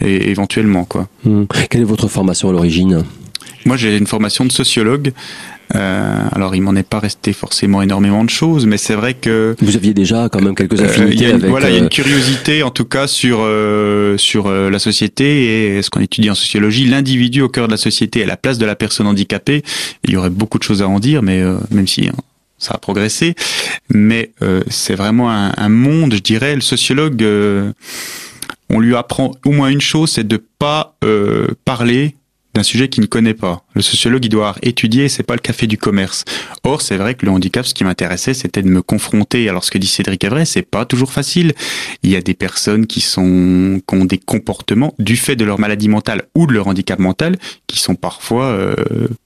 éventuellement 0.01 0.85
quoi. 0.85 1.09
Hmm. 1.25 1.45
Quelle 1.69 1.81
est 1.81 1.85
votre 1.85 2.07
formation 2.07 2.49
à 2.49 2.51
l'origine? 2.51 3.03
Moi 3.65 3.75
j'ai 3.75 3.97
une 3.97 4.07
formation 4.07 4.45
de 4.45 4.51
sociologue 4.51 5.11
euh, 5.75 6.27
alors, 6.31 6.55
il 6.55 6.61
m'en 6.61 6.75
est 6.75 6.87
pas 6.87 6.99
resté 6.99 7.33
forcément 7.33 7.81
énormément 7.81 8.23
de 8.23 8.29
choses, 8.29 8.65
mais 8.65 8.77
c'est 8.77 8.93
vrai 8.93 9.15
que 9.15 9.55
vous 9.61 9.75
aviez 9.75 9.93
déjà 9.93 10.29
quand 10.29 10.41
même 10.41 10.55
quelques 10.55 10.79
euh, 10.79 10.85
affinités. 10.85 11.27
avec, 11.27 11.45
voilà, 11.45 11.69
il 11.69 11.73
y 11.73 11.75
a 11.75 11.79
une 11.79 11.85
euh, 11.85 11.89
curiosité 11.89 12.61
en 12.63 12.69
tout 12.69 12.85
cas 12.85 13.07
sur 13.07 13.39
euh, 13.41 14.17
sur 14.17 14.51
la 14.51 14.79
société 14.79 15.77
et 15.77 15.81
ce 15.81 15.89
qu'on 15.89 16.01
étudie 16.01 16.29
en 16.29 16.35
sociologie, 16.35 16.85
l'individu 16.85 17.41
au 17.41 17.49
cœur 17.49 17.67
de 17.67 17.71
la 17.71 17.77
société 17.77 18.19
et 18.19 18.25
la 18.25 18.37
place 18.37 18.57
de 18.57 18.65
la 18.65 18.75
personne 18.75 19.07
handicapée. 19.07 19.63
Il 20.03 20.11
y 20.11 20.17
aurait 20.17 20.29
beaucoup 20.29 20.59
de 20.59 20.63
choses 20.63 20.81
à 20.81 20.87
en 20.87 20.99
dire, 20.99 21.23
mais 21.23 21.41
même 21.71 21.87
si 21.87 22.07
hein, 22.07 22.13
ça 22.59 22.75
a 22.75 22.77
progressé, 22.77 23.35
mais 23.89 24.31
c'est 24.69 24.95
vraiment 24.95 25.31
un, 25.31 25.53
un, 25.57 25.69
monde, 25.69 26.13
je 26.13 26.19
dirais. 26.19 26.55
Le 26.55 26.61
sociologue, 26.61 27.25
on 28.69 28.79
lui 28.79 28.95
apprend 28.95 29.31
au 29.45 29.51
moins 29.51 29.69
une 29.69 29.81
chose, 29.81 30.11
c'est 30.11 30.27
de 30.27 30.41
pas 30.59 30.97
parler 31.65 32.15
d'un 32.53 32.63
sujet 32.63 32.87
qu'il 32.87 33.01
ne 33.01 33.07
connaît 33.07 33.33
pas. 33.33 33.63
Le 33.73 33.81
sociologue, 33.81 34.23
il 34.25 34.29
doit 34.29 34.55
étudier, 34.61 35.09
c'est 35.09 35.23
pas 35.23 35.33
le 35.33 35.39
café 35.39 35.65
du 35.65 35.77
commerce. 35.77 36.23
Or, 36.63 36.81
c'est 36.81 36.97
vrai 36.97 37.15
que 37.15 37.25
le 37.25 37.31
handicap, 37.31 37.65
ce 37.65 37.73
qui 37.73 37.83
m'intéressait, 37.83 38.33
c'était 38.33 38.61
de 38.61 38.69
me 38.69 38.81
confronter. 38.81 39.49
Alors, 39.49 39.63
ce 39.63 39.71
que 39.71 39.77
dit 39.77 39.87
Cédric 39.87 40.23
Evray, 40.23 40.45
c'est 40.45 40.61
pas 40.61 40.85
toujours 40.85 41.11
facile. 41.11 41.53
Il 42.03 42.11
y 42.11 42.15
a 42.15 42.21
des 42.21 42.35
personnes 42.35 42.85
qui 42.85 43.01
sont, 43.01 43.81
qui 43.87 43.95
ont 43.95 44.05
des 44.05 44.19
comportements 44.19 44.93
du 44.99 45.17
fait 45.17 45.35
de 45.35 45.45
leur 45.45 45.59
maladie 45.59 45.89
mentale 45.89 46.23
ou 46.35 46.45
de 46.45 46.53
leur 46.53 46.67
handicap 46.67 46.99
mental, 46.99 47.37
qui 47.67 47.79
sont 47.79 47.95
parfois 47.95 48.45
euh, 48.45 48.75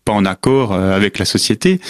pas 0.06 0.14
en 0.14 0.26
accord 0.26 0.74
euh, 0.74 0.96
avec 0.96 1.20
la 1.20 1.26
société. 1.26 1.82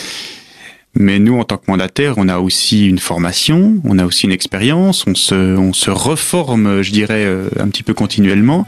Mais 1.00 1.20
nous, 1.20 1.38
en 1.38 1.44
tant 1.44 1.58
que 1.58 1.70
mandataire, 1.70 2.16
on 2.18 2.28
a 2.28 2.40
aussi 2.40 2.88
une 2.88 2.98
formation, 2.98 3.80
on 3.84 4.00
a 4.00 4.06
aussi 4.06 4.26
une 4.26 4.32
expérience, 4.32 5.06
on 5.06 5.14
se, 5.14 5.36
on 5.36 5.72
se 5.72 5.92
reforme, 5.92 6.82
je 6.82 6.92
dirais, 6.92 7.24
euh, 7.26 7.50
un 7.60 7.68
petit 7.70 7.84
peu 7.84 7.94
continuellement. 7.94 8.66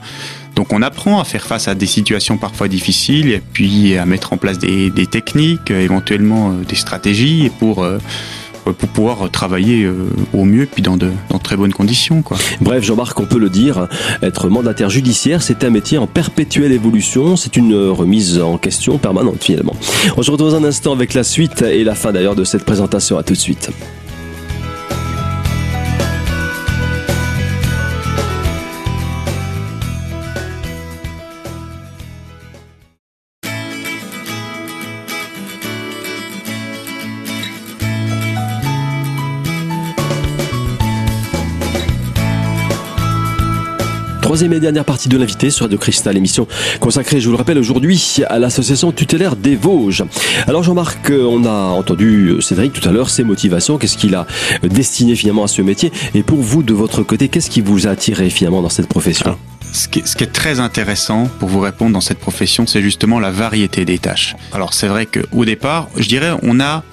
Donc 0.60 0.74
on 0.74 0.82
apprend 0.82 1.22
à 1.22 1.24
faire 1.24 1.46
face 1.46 1.70
à 1.70 1.74
des 1.74 1.86
situations 1.86 2.38
parfois 2.38 2.68
difficiles 2.68 3.32
et 3.32 3.40
puis 3.40 3.96
à 3.96 4.06
mettre 4.06 4.34
en 4.34 4.38
place 4.38 4.60
des, 4.60 4.92
techniques, 5.10 5.72
éventuellement 5.72 6.50
euh, 6.50 6.66
des 6.68 6.76
stratégies 6.76 7.50
pour 7.60 7.82
euh, 7.82 7.98
pour 8.66 8.90
pouvoir 8.90 9.32
travailler 9.32 9.86
euh, 9.86 10.10
au 10.34 10.44
mieux 10.44 10.66
puis 10.66 10.82
dans 10.82 10.98
de 10.98 11.14
dans 11.30 11.40
très 11.40 11.56
bonnes 11.56 11.72
conditions. 11.72 12.26
Bref, 12.60 12.84
Jean-Marc, 12.84 13.18
on 13.22 13.26
peut 13.26 13.40
le 13.40 13.50
dire, 13.50 13.88
être 14.22 14.50
mandataire 14.50 14.90
judiciaire, 14.90 15.42
c'est 15.42 15.64
un 15.64 15.70
métier 15.70 15.98
en 15.98 16.08
perpétuelle 16.08 16.74
évolution, 16.74 17.38
c'est 17.38 17.56
une 17.56 17.74
remise 17.88 18.42
en 18.42 18.58
question 18.58 18.98
permanente 18.98 19.42
finalement. 19.42 19.78
On 20.18 20.24
se 20.24 20.30
retrouve 20.30 20.52
dans 20.52 20.58
un 20.58 20.66
instant 20.66 20.92
avec 20.92 21.14
la 21.14 21.24
suite 21.24 21.62
et 21.62 21.86
la 21.86 21.96
fin 21.96 22.12
d'ailleurs 22.12 22.36
de 22.36 22.44
cette 22.44 22.66
présentation. 22.66 23.18
À 23.18 23.24
tout 23.24 23.32
de 23.32 23.40
suite. 23.40 23.72
Troisième 44.40 44.58
et 44.58 44.62
dernière 44.62 44.86
partie 44.86 45.10
de 45.10 45.18
l'invité 45.18 45.50
sur 45.50 45.66
Radio 45.66 45.78
Cristal, 45.78 46.16
émission 46.16 46.48
consacrée, 46.80 47.20
je 47.20 47.26
vous 47.26 47.34
le 47.34 47.38
rappelle, 47.38 47.58
aujourd'hui 47.58 48.22
à 48.30 48.40
l'association 48.40 48.94
tutélaire 48.94 49.36
des 49.36 49.58
Vosges. 49.58 50.06
Alors 50.48 50.64
Jean-Marc, 50.64 51.12
on 51.12 51.44
a 51.44 51.72
entendu 51.72 52.38
Cédric 52.40 52.72
tout 52.72 52.88
à 52.88 52.94
l'heure, 52.94 53.10
ses 53.10 53.26
motivations, 53.26 53.78
qu'est-ce 53.78 53.98
qu'il 53.98 54.16
a 54.16 54.26
destiné 54.64 55.18
finalement 55.18 55.44
à 55.44 55.50
ce 55.50 55.62
métier 55.62 55.92
Et 56.14 56.24
pour 56.24 56.38
vous, 56.38 56.64
de 56.64 56.74
votre 56.74 57.04
côté, 57.04 57.28
qu'est-ce 57.28 57.50
qui 57.50 57.60
vous 57.60 57.86
a 57.86 57.90
attiré 57.90 58.30
finalement 58.30 58.62
dans 58.62 58.70
cette 58.70 58.88
profession? 58.88 59.38
Ce 59.74 59.90
qui, 59.90 60.00
est, 60.00 60.32
très 60.32 60.62
intéressant 60.62 61.28
pour 61.40 61.50
vous 61.50 61.60
répondre 61.60 61.92
dans 61.92 62.00
cette 62.00 62.20
profession, 62.20 62.66
c'est 62.66 62.82
justement 62.82 63.20
la 63.20 63.32
variété 63.32 63.84
des 63.84 64.00
tâches. 64.00 64.38
Alors 64.54 64.74
c'est 64.74 64.88
vrai 64.88 65.06
qu'au 65.06 65.44
départ, 65.44 65.90
je 65.98 66.08
dirais, 66.08 66.32
on 66.44 66.62
a 66.62 66.86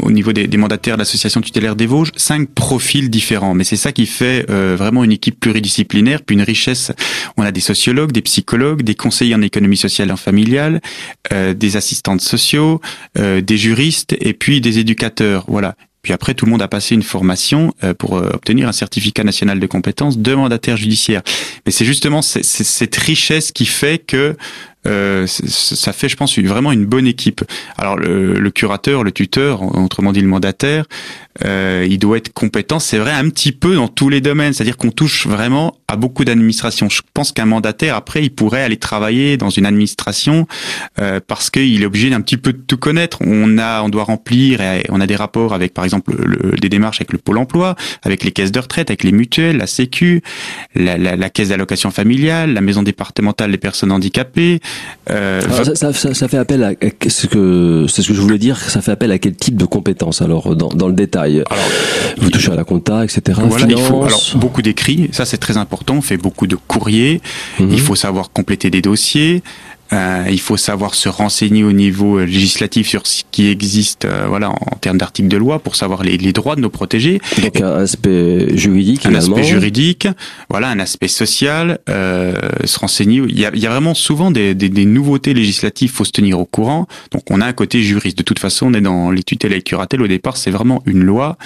au 0.00 0.10
niveau 0.10 0.32
des, 0.32 0.56
mandataires 0.56 0.96
de 0.96 1.00
l'association 1.00 1.40
tutélaire 1.40 1.76
des 1.76 1.86
Vosges, 1.86 2.12
cinq 2.16 2.48
profils 2.50 3.08
différents. 3.10 3.54
Mais 3.54 3.64
c'est 3.64 3.76
ça 3.76 3.92
qui 3.92 4.06
fait 4.06 4.46
euh, 4.50 4.76
vraiment 4.78 5.04
une 5.04 5.12
équipe 5.12 5.40
pluridisciplinaire, 5.40 6.22
puis 6.22 6.34
une 6.36 6.42
richesse. 6.42 6.92
On 7.36 7.42
a 7.42 7.50
des 7.50 7.60
sociologues, 7.60 8.12
des 8.12 8.22
psychologues, 8.22 8.82
des 8.82 8.94
conseillers 8.94 9.34
en 9.34 9.42
économie 9.42 9.76
sociale 9.76 10.08
et 10.08 10.12
en 10.12 10.16
familiale, 10.16 10.80
euh, 11.32 11.54
des 11.54 11.76
assistantes 11.76 12.20
sociaux, 12.20 12.80
euh, 13.18 13.40
des 13.40 13.56
juristes 13.56 14.14
et 14.20 14.34
puis 14.34 14.60
des 14.60 14.78
éducateurs. 14.78 15.44
Voilà. 15.48 15.76
Puis 16.02 16.14
après, 16.14 16.32
tout 16.32 16.46
le 16.46 16.50
monde 16.50 16.62
a 16.62 16.68
passé 16.68 16.94
une 16.94 17.02
formation 17.02 17.74
pour 17.98 18.14
obtenir 18.14 18.66
un 18.66 18.72
certificat 18.72 19.22
national 19.22 19.60
de 19.60 19.66
compétences 19.66 20.16
de 20.16 20.34
mandataire 20.34 20.78
judiciaire. 20.78 21.20
Mais 21.66 21.72
c'est 21.72 21.84
justement 21.84 22.22
cette 22.22 22.96
richesse 22.96 23.52
qui 23.52 23.66
fait 23.66 23.98
que 23.98 24.34
euh, 24.86 25.26
ça 25.26 25.92
fait, 25.92 26.08
je 26.08 26.16
pense, 26.16 26.38
vraiment 26.38 26.72
une 26.72 26.86
bonne 26.86 27.06
équipe. 27.06 27.44
Alors 27.76 27.96
le, 27.96 28.34
le 28.34 28.50
curateur, 28.50 29.04
le 29.04 29.12
tuteur, 29.12 29.62
autrement 29.76 30.12
dit 30.12 30.20
le 30.20 30.28
mandataire, 30.28 30.84
euh, 31.44 31.86
il 31.88 31.98
doit 31.98 32.16
être 32.16 32.32
compétent, 32.32 32.78
c'est 32.78 32.98
vrai, 32.98 33.12
un 33.12 33.28
petit 33.30 33.52
peu 33.52 33.74
dans 33.74 33.88
tous 33.88 34.08
les 34.08 34.20
domaines. 34.20 34.52
C'est-à-dire 34.52 34.76
qu'on 34.76 34.90
touche 34.90 35.26
vraiment 35.26 35.76
à 35.88 35.96
beaucoup 35.96 36.24
d'administrations. 36.24 36.88
Je 36.88 37.02
pense 37.14 37.32
qu'un 37.32 37.46
mandataire, 37.46 37.94
après, 37.94 38.22
il 38.22 38.30
pourrait 38.30 38.62
aller 38.62 38.76
travailler 38.76 39.36
dans 39.36 39.50
une 39.50 39.66
administration 39.66 40.46
euh, 41.00 41.20
parce 41.24 41.50
qu'il 41.50 41.82
est 41.82 41.86
obligé 41.86 42.10
d'un 42.10 42.20
petit 42.20 42.36
peu 42.36 42.52
de 42.52 42.58
tout 42.58 42.78
connaître. 42.78 43.18
On 43.22 43.58
a, 43.58 43.82
on 43.82 43.88
doit 43.88 44.04
remplir, 44.04 44.60
et 44.60 44.84
on 44.88 45.00
a 45.00 45.06
des 45.06 45.16
rapports 45.16 45.54
avec, 45.54 45.74
par 45.74 45.84
exemple, 45.84 46.14
le, 46.16 46.56
des 46.56 46.68
démarches 46.68 47.00
avec 47.00 47.12
le 47.12 47.18
pôle 47.18 47.38
emploi, 47.38 47.76
avec 48.02 48.24
les 48.24 48.32
caisses 48.32 48.52
de 48.52 48.60
retraite, 48.60 48.90
avec 48.90 49.04
les 49.04 49.12
mutuelles, 49.12 49.56
la 49.56 49.66
Sécu, 49.66 50.22
la, 50.74 50.96
la, 50.98 51.16
la 51.16 51.30
caisse 51.30 51.48
d'allocation 51.50 51.90
familiale, 51.90 52.54
la 52.54 52.60
maison 52.60 52.82
départementale 52.82 53.50
des 53.50 53.58
personnes 53.58 53.92
handicapées. 53.92 54.60
Euh, 55.10 55.40
ça, 55.74 55.92
ça, 55.92 56.14
ça, 56.14 56.28
fait 56.28 56.36
appel 56.36 56.62
à 56.62 56.72
ce 57.08 57.26
que 57.26 57.86
c'est 57.88 58.02
ce 58.02 58.08
que 58.08 58.14
je 58.14 58.20
voulais 58.20 58.38
dire. 58.38 58.58
Ça 58.58 58.80
fait 58.80 58.92
appel 58.92 59.10
à 59.10 59.18
quel 59.18 59.34
type 59.34 59.56
de 59.56 59.64
compétences 59.64 60.22
alors 60.22 60.54
dans, 60.54 60.68
dans 60.68 60.88
le 60.88 60.92
détail? 60.92 61.42
Alors, 61.50 61.64
vous 62.18 62.30
touchez 62.30 62.52
à 62.52 62.54
la 62.54 62.64
compta, 62.64 63.04
etc. 63.04 63.40
Voilà, 63.42 63.66
il 63.68 63.78
faut 63.78 64.04
alors 64.04 64.22
beaucoup 64.36 64.62
d'écrits. 64.62 65.08
Ça 65.12 65.24
c'est 65.24 65.38
très 65.38 65.56
important. 65.56 65.96
On 65.96 66.02
fait 66.02 66.16
beaucoup 66.16 66.46
de 66.46 66.56
courriers. 66.56 67.20
Mhm. 67.58 67.70
Il 67.72 67.80
faut 67.80 67.96
savoir 67.96 68.30
compléter 68.30 68.70
des 68.70 68.82
dossiers. 68.82 69.42
Euh, 69.92 70.24
il 70.30 70.40
faut 70.40 70.56
savoir 70.56 70.94
se 70.94 71.08
renseigner 71.08 71.64
au 71.64 71.72
niveau 71.72 72.20
législatif 72.20 72.88
sur 72.88 73.06
ce 73.06 73.22
qui 73.30 73.48
existe, 73.48 74.04
euh, 74.04 74.26
voilà, 74.28 74.50
en 74.50 74.76
termes 74.80 74.98
d'articles 74.98 75.28
de 75.28 75.36
loi 75.36 75.58
pour 75.58 75.74
savoir 75.74 76.04
les, 76.04 76.16
les, 76.16 76.32
droits 76.32 76.54
de 76.54 76.60
nos 76.60 76.70
protégés. 76.70 77.20
Donc 77.42 77.60
un 77.60 77.76
aspect 77.78 78.56
juridique, 78.56 79.04
un 79.06 79.14
aspect 79.14 79.42
juridique, 79.42 80.06
voilà, 80.48 80.68
un 80.68 80.78
aspect 80.78 81.08
social, 81.08 81.80
euh, 81.88 82.34
se 82.64 82.78
renseigner. 82.78 83.22
Il 83.28 83.38
y 83.38 83.44
a, 83.44 83.50
il 83.52 83.60
y 83.60 83.66
a 83.66 83.70
vraiment 83.70 83.94
souvent 83.94 84.30
des, 84.30 84.54
des, 84.54 84.68
des 84.68 84.84
nouveautés 84.84 85.34
législatives, 85.34 85.90
faut 85.90 86.04
se 86.04 86.12
tenir 86.12 86.38
au 86.38 86.46
courant. 86.46 86.86
Donc 87.10 87.22
on 87.30 87.40
a 87.40 87.46
un 87.46 87.52
côté 87.52 87.82
juriste. 87.82 88.16
De 88.16 88.22
toute 88.22 88.38
façon, 88.38 88.66
on 88.66 88.74
est 88.74 88.80
dans 88.80 89.10
les 89.10 89.24
tutelles 89.24 89.52
et 89.52 89.62
curatelles. 89.62 90.02
Au 90.02 90.08
départ, 90.08 90.36
c'est 90.36 90.50
vraiment 90.50 90.82
une 90.86 91.02
loi. 91.02 91.36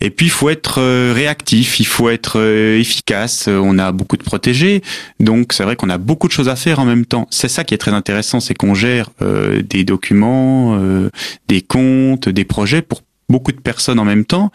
Et 0.00 0.10
puis 0.10 0.26
il 0.26 0.30
faut 0.30 0.50
être 0.50 0.80
euh, 0.80 1.12
réactif, 1.14 1.80
il 1.80 1.86
faut 1.86 2.08
être 2.08 2.40
efficace. 2.40 3.48
On 3.48 3.78
a 3.78 3.92
beaucoup 3.92 4.16
de 4.16 4.22
protégés, 4.22 4.82
donc 5.20 5.52
c'est 5.52 5.64
vrai 5.64 5.76
qu'on 5.76 5.90
a 5.90 5.98
beaucoup 5.98 6.28
de 6.28 6.32
choses 6.32 6.48
à 6.48 6.56
faire 6.56 6.78
en 6.78 6.84
même 6.84 7.06
temps. 7.06 7.26
C'est 7.30 7.48
ça 7.48 7.64
qui 7.64 7.74
est 7.74 7.78
très 7.78 7.92
intéressant, 7.92 8.40
c'est 8.40 8.54
qu'on 8.54 8.74
gère 8.74 9.10
euh, 9.22 9.62
des 9.62 9.84
documents, 9.84 10.78
euh, 10.78 11.10
des 11.48 11.62
comptes, 11.62 12.28
des 12.28 12.44
projets 12.44 12.82
pour 12.82 13.02
beaucoup 13.28 13.52
de 13.52 13.60
personnes 13.60 13.98
en 13.98 14.04
même 14.04 14.24
temps. 14.24 14.50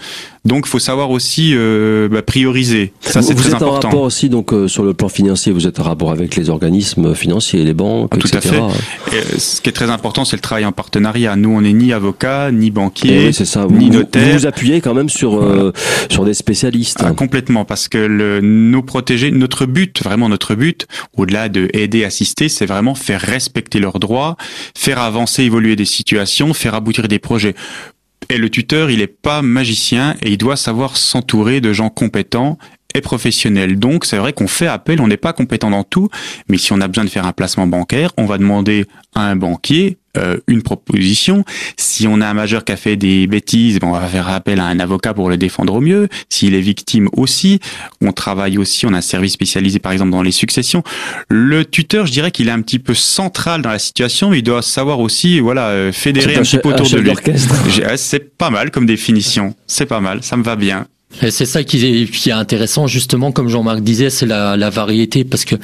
Donc, 0.45 0.65
il 0.65 0.69
faut 0.69 0.79
savoir 0.79 1.11
aussi 1.11 1.53
euh, 1.53 2.07
bah, 2.07 2.21
prioriser. 2.21 2.93
Ça, 3.01 3.21
c'est 3.21 3.35
très 3.35 3.53
important. 3.53 3.69
Vous 3.71 3.77
êtes 3.77 3.85
en 3.85 3.88
rapport 3.88 4.01
aussi, 4.01 4.29
donc, 4.29 4.53
euh, 4.53 4.67
sur 4.67 4.83
le 4.83 4.93
plan 4.93 5.09
financier, 5.09 5.51
vous 5.51 5.67
êtes 5.67 5.79
en 5.79 5.83
rapport 5.83 6.11
avec 6.11 6.35
les 6.35 6.49
organismes 6.49 7.13
financiers, 7.13 7.63
les 7.63 7.73
banques, 7.73 8.17
Tout 8.17 8.27
etc. 8.27 8.38
à 8.38 8.69
fait. 9.11 9.17
Et 9.17 9.39
ce 9.39 9.61
qui 9.61 9.69
est 9.69 9.73
très 9.73 9.89
important, 9.89 10.25
c'est 10.25 10.35
le 10.35 10.41
travail 10.41 10.65
en 10.65 10.71
partenariat. 10.71 11.35
Nous, 11.35 11.49
on 11.49 11.61
n'est 11.61 11.73
ni 11.73 11.93
avocat, 11.93 12.51
ni 12.51 12.71
banquier, 12.71 13.27
oui, 13.27 13.33
ça. 13.33 13.67
ni 13.69 13.88
vous, 13.88 13.93
notaire. 13.93 14.27
Vous 14.27 14.39
vous 14.39 14.45
appuyez 14.45 14.81
quand 14.81 14.93
même 14.93 15.09
sur 15.09 15.41
euh, 15.41 15.73
sur 16.09 16.25
des 16.25 16.33
spécialistes. 16.33 16.99
Ah, 17.03 17.11
complètement, 17.11 17.65
parce 17.65 17.88
que 17.88 17.97
le, 17.97 18.39
nos 18.41 18.81
protégés, 18.81 19.31
notre 19.31 19.65
but, 19.65 20.03
vraiment 20.03 20.29
notre 20.29 20.55
but, 20.55 20.88
au-delà 21.17 21.49
de 21.49 21.69
aider, 21.73 22.03
assister, 22.03 22.49
c'est 22.49 22.65
vraiment 22.65 22.95
faire 22.95 23.21
respecter 23.21 23.79
leurs 23.79 23.99
droits, 23.99 24.38
faire 24.75 24.99
avancer, 24.99 25.43
évoluer 25.43 25.75
des 25.75 25.85
situations, 25.85 26.53
faire 26.53 26.75
aboutir 26.75 27.07
des 27.07 27.19
projets. 27.19 27.55
Et 28.31 28.38
le 28.38 28.50
tuteur, 28.50 28.91
il 28.91 29.00
n'est 29.00 29.07
pas 29.07 29.41
magicien 29.41 30.15
et 30.21 30.29
il 30.29 30.38
doit 30.38 30.55
savoir 30.55 30.98
s'entourer 30.98 31.62
de 31.62 31.74
gens 31.74 31.89
compétents 31.89 32.59
et 32.93 33.01
professionnels. 33.01 33.79
Donc 33.79 34.05
c'est 34.05 34.17
vrai 34.17 34.33
qu'on 34.33 34.48
fait 34.48 34.67
appel, 34.67 35.01
on 35.01 35.07
n'est 35.07 35.17
pas 35.17 35.33
compétent 35.33 35.71
dans 35.71 35.83
tout, 35.83 36.09
mais 36.48 36.57
si 36.57 36.71
on 36.71 36.81
a 36.81 36.88
besoin 36.88 37.05
de 37.05 37.09
faire 37.09 37.25
un 37.25 37.33
placement 37.33 37.65
bancaire, 37.65 38.12
on 38.17 38.25
va 38.25 38.38
demander 38.38 38.86
à 39.15 39.21
un 39.21 39.36
banquier 39.36 39.98
euh, 40.19 40.38
une 40.47 40.61
proposition. 40.61 41.43
Si 41.77 42.07
on 42.07 42.21
a 42.21 42.27
un 42.27 42.33
majeur 42.33 42.63
qui 42.63 42.71
a 42.71 42.75
fait 42.75 42.95
des 42.95 43.27
bêtises, 43.27 43.79
ben, 43.79 43.88
on 43.88 43.91
va 43.91 44.07
faire 44.07 44.29
appel 44.29 44.59
à 44.59 44.65
un 44.65 44.79
avocat 44.79 45.13
pour 45.13 45.29
le 45.29 45.38
défendre 45.38 45.75
au 45.75 45.81
mieux. 45.81 46.07
S'il 46.29 46.55
est 46.55 46.61
victime 46.61 47.09
aussi, 47.13 47.59
on 48.01 48.11
travaille 48.11 48.57
aussi, 48.57 48.85
on 48.85 48.93
a 48.93 48.97
un 48.97 49.01
service 49.01 49.33
spécialisé 49.33 49.79
par 49.79 49.91
exemple 49.91 50.11
dans 50.11 50.21
les 50.21 50.31
successions. 50.31 50.83
Le 51.29 51.65
tuteur, 51.65 52.05
je 52.05 52.11
dirais 52.11 52.31
qu'il 52.31 52.47
est 52.47 52.51
un 52.51 52.61
petit 52.61 52.79
peu 52.79 52.93
central 52.93 53.61
dans 53.61 53.69
la 53.69 53.79
situation, 53.79 54.29
mais 54.29 54.39
il 54.39 54.43
doit 54.43 54.61
savoir 54.61 54.99
aussi, 54.99 55.39
voilà, 55.39 55.67
euh, 55.69 55.91
fédérer 55.91 56.35
un, 56.35 56.39
un 56.39 56.43
petit 56.43 56.57
peu 56.57 56.69
autour 56.69 56.89
de 56.89 56.97
lui. 56.97 57.11
C'est 57.95 58.38
pas 58.38 58.49
mal 58.49 58.71
comme 58.71 58.85
définition, 58.85 59.55
c'est 59.67 59.85
pas 59.85 59.99
mal, 59.99 60.23
ça 60.23 60.38
me 60.38 60.43
va 60.43 60.55
bien. 60.55 60.88
C'est 61.29 61.45
ça 61.45 61.63
qui 61.63 61.83
est, 61.85 62.05
qui 62.05 62.29
est, 62.29 62.33
intéressant, 62.33 62.88
justement, 62.88 63.31
comme 63.31 63.49
Jean-Marc 63.49 63.81
disait, 63.81 64.09
c'est 64.09 64.27
la, 64.27 64.55
la, 64.55 64.69
variété, 64.69 65.23
parce 65.23 65.43
que 65.43 65.55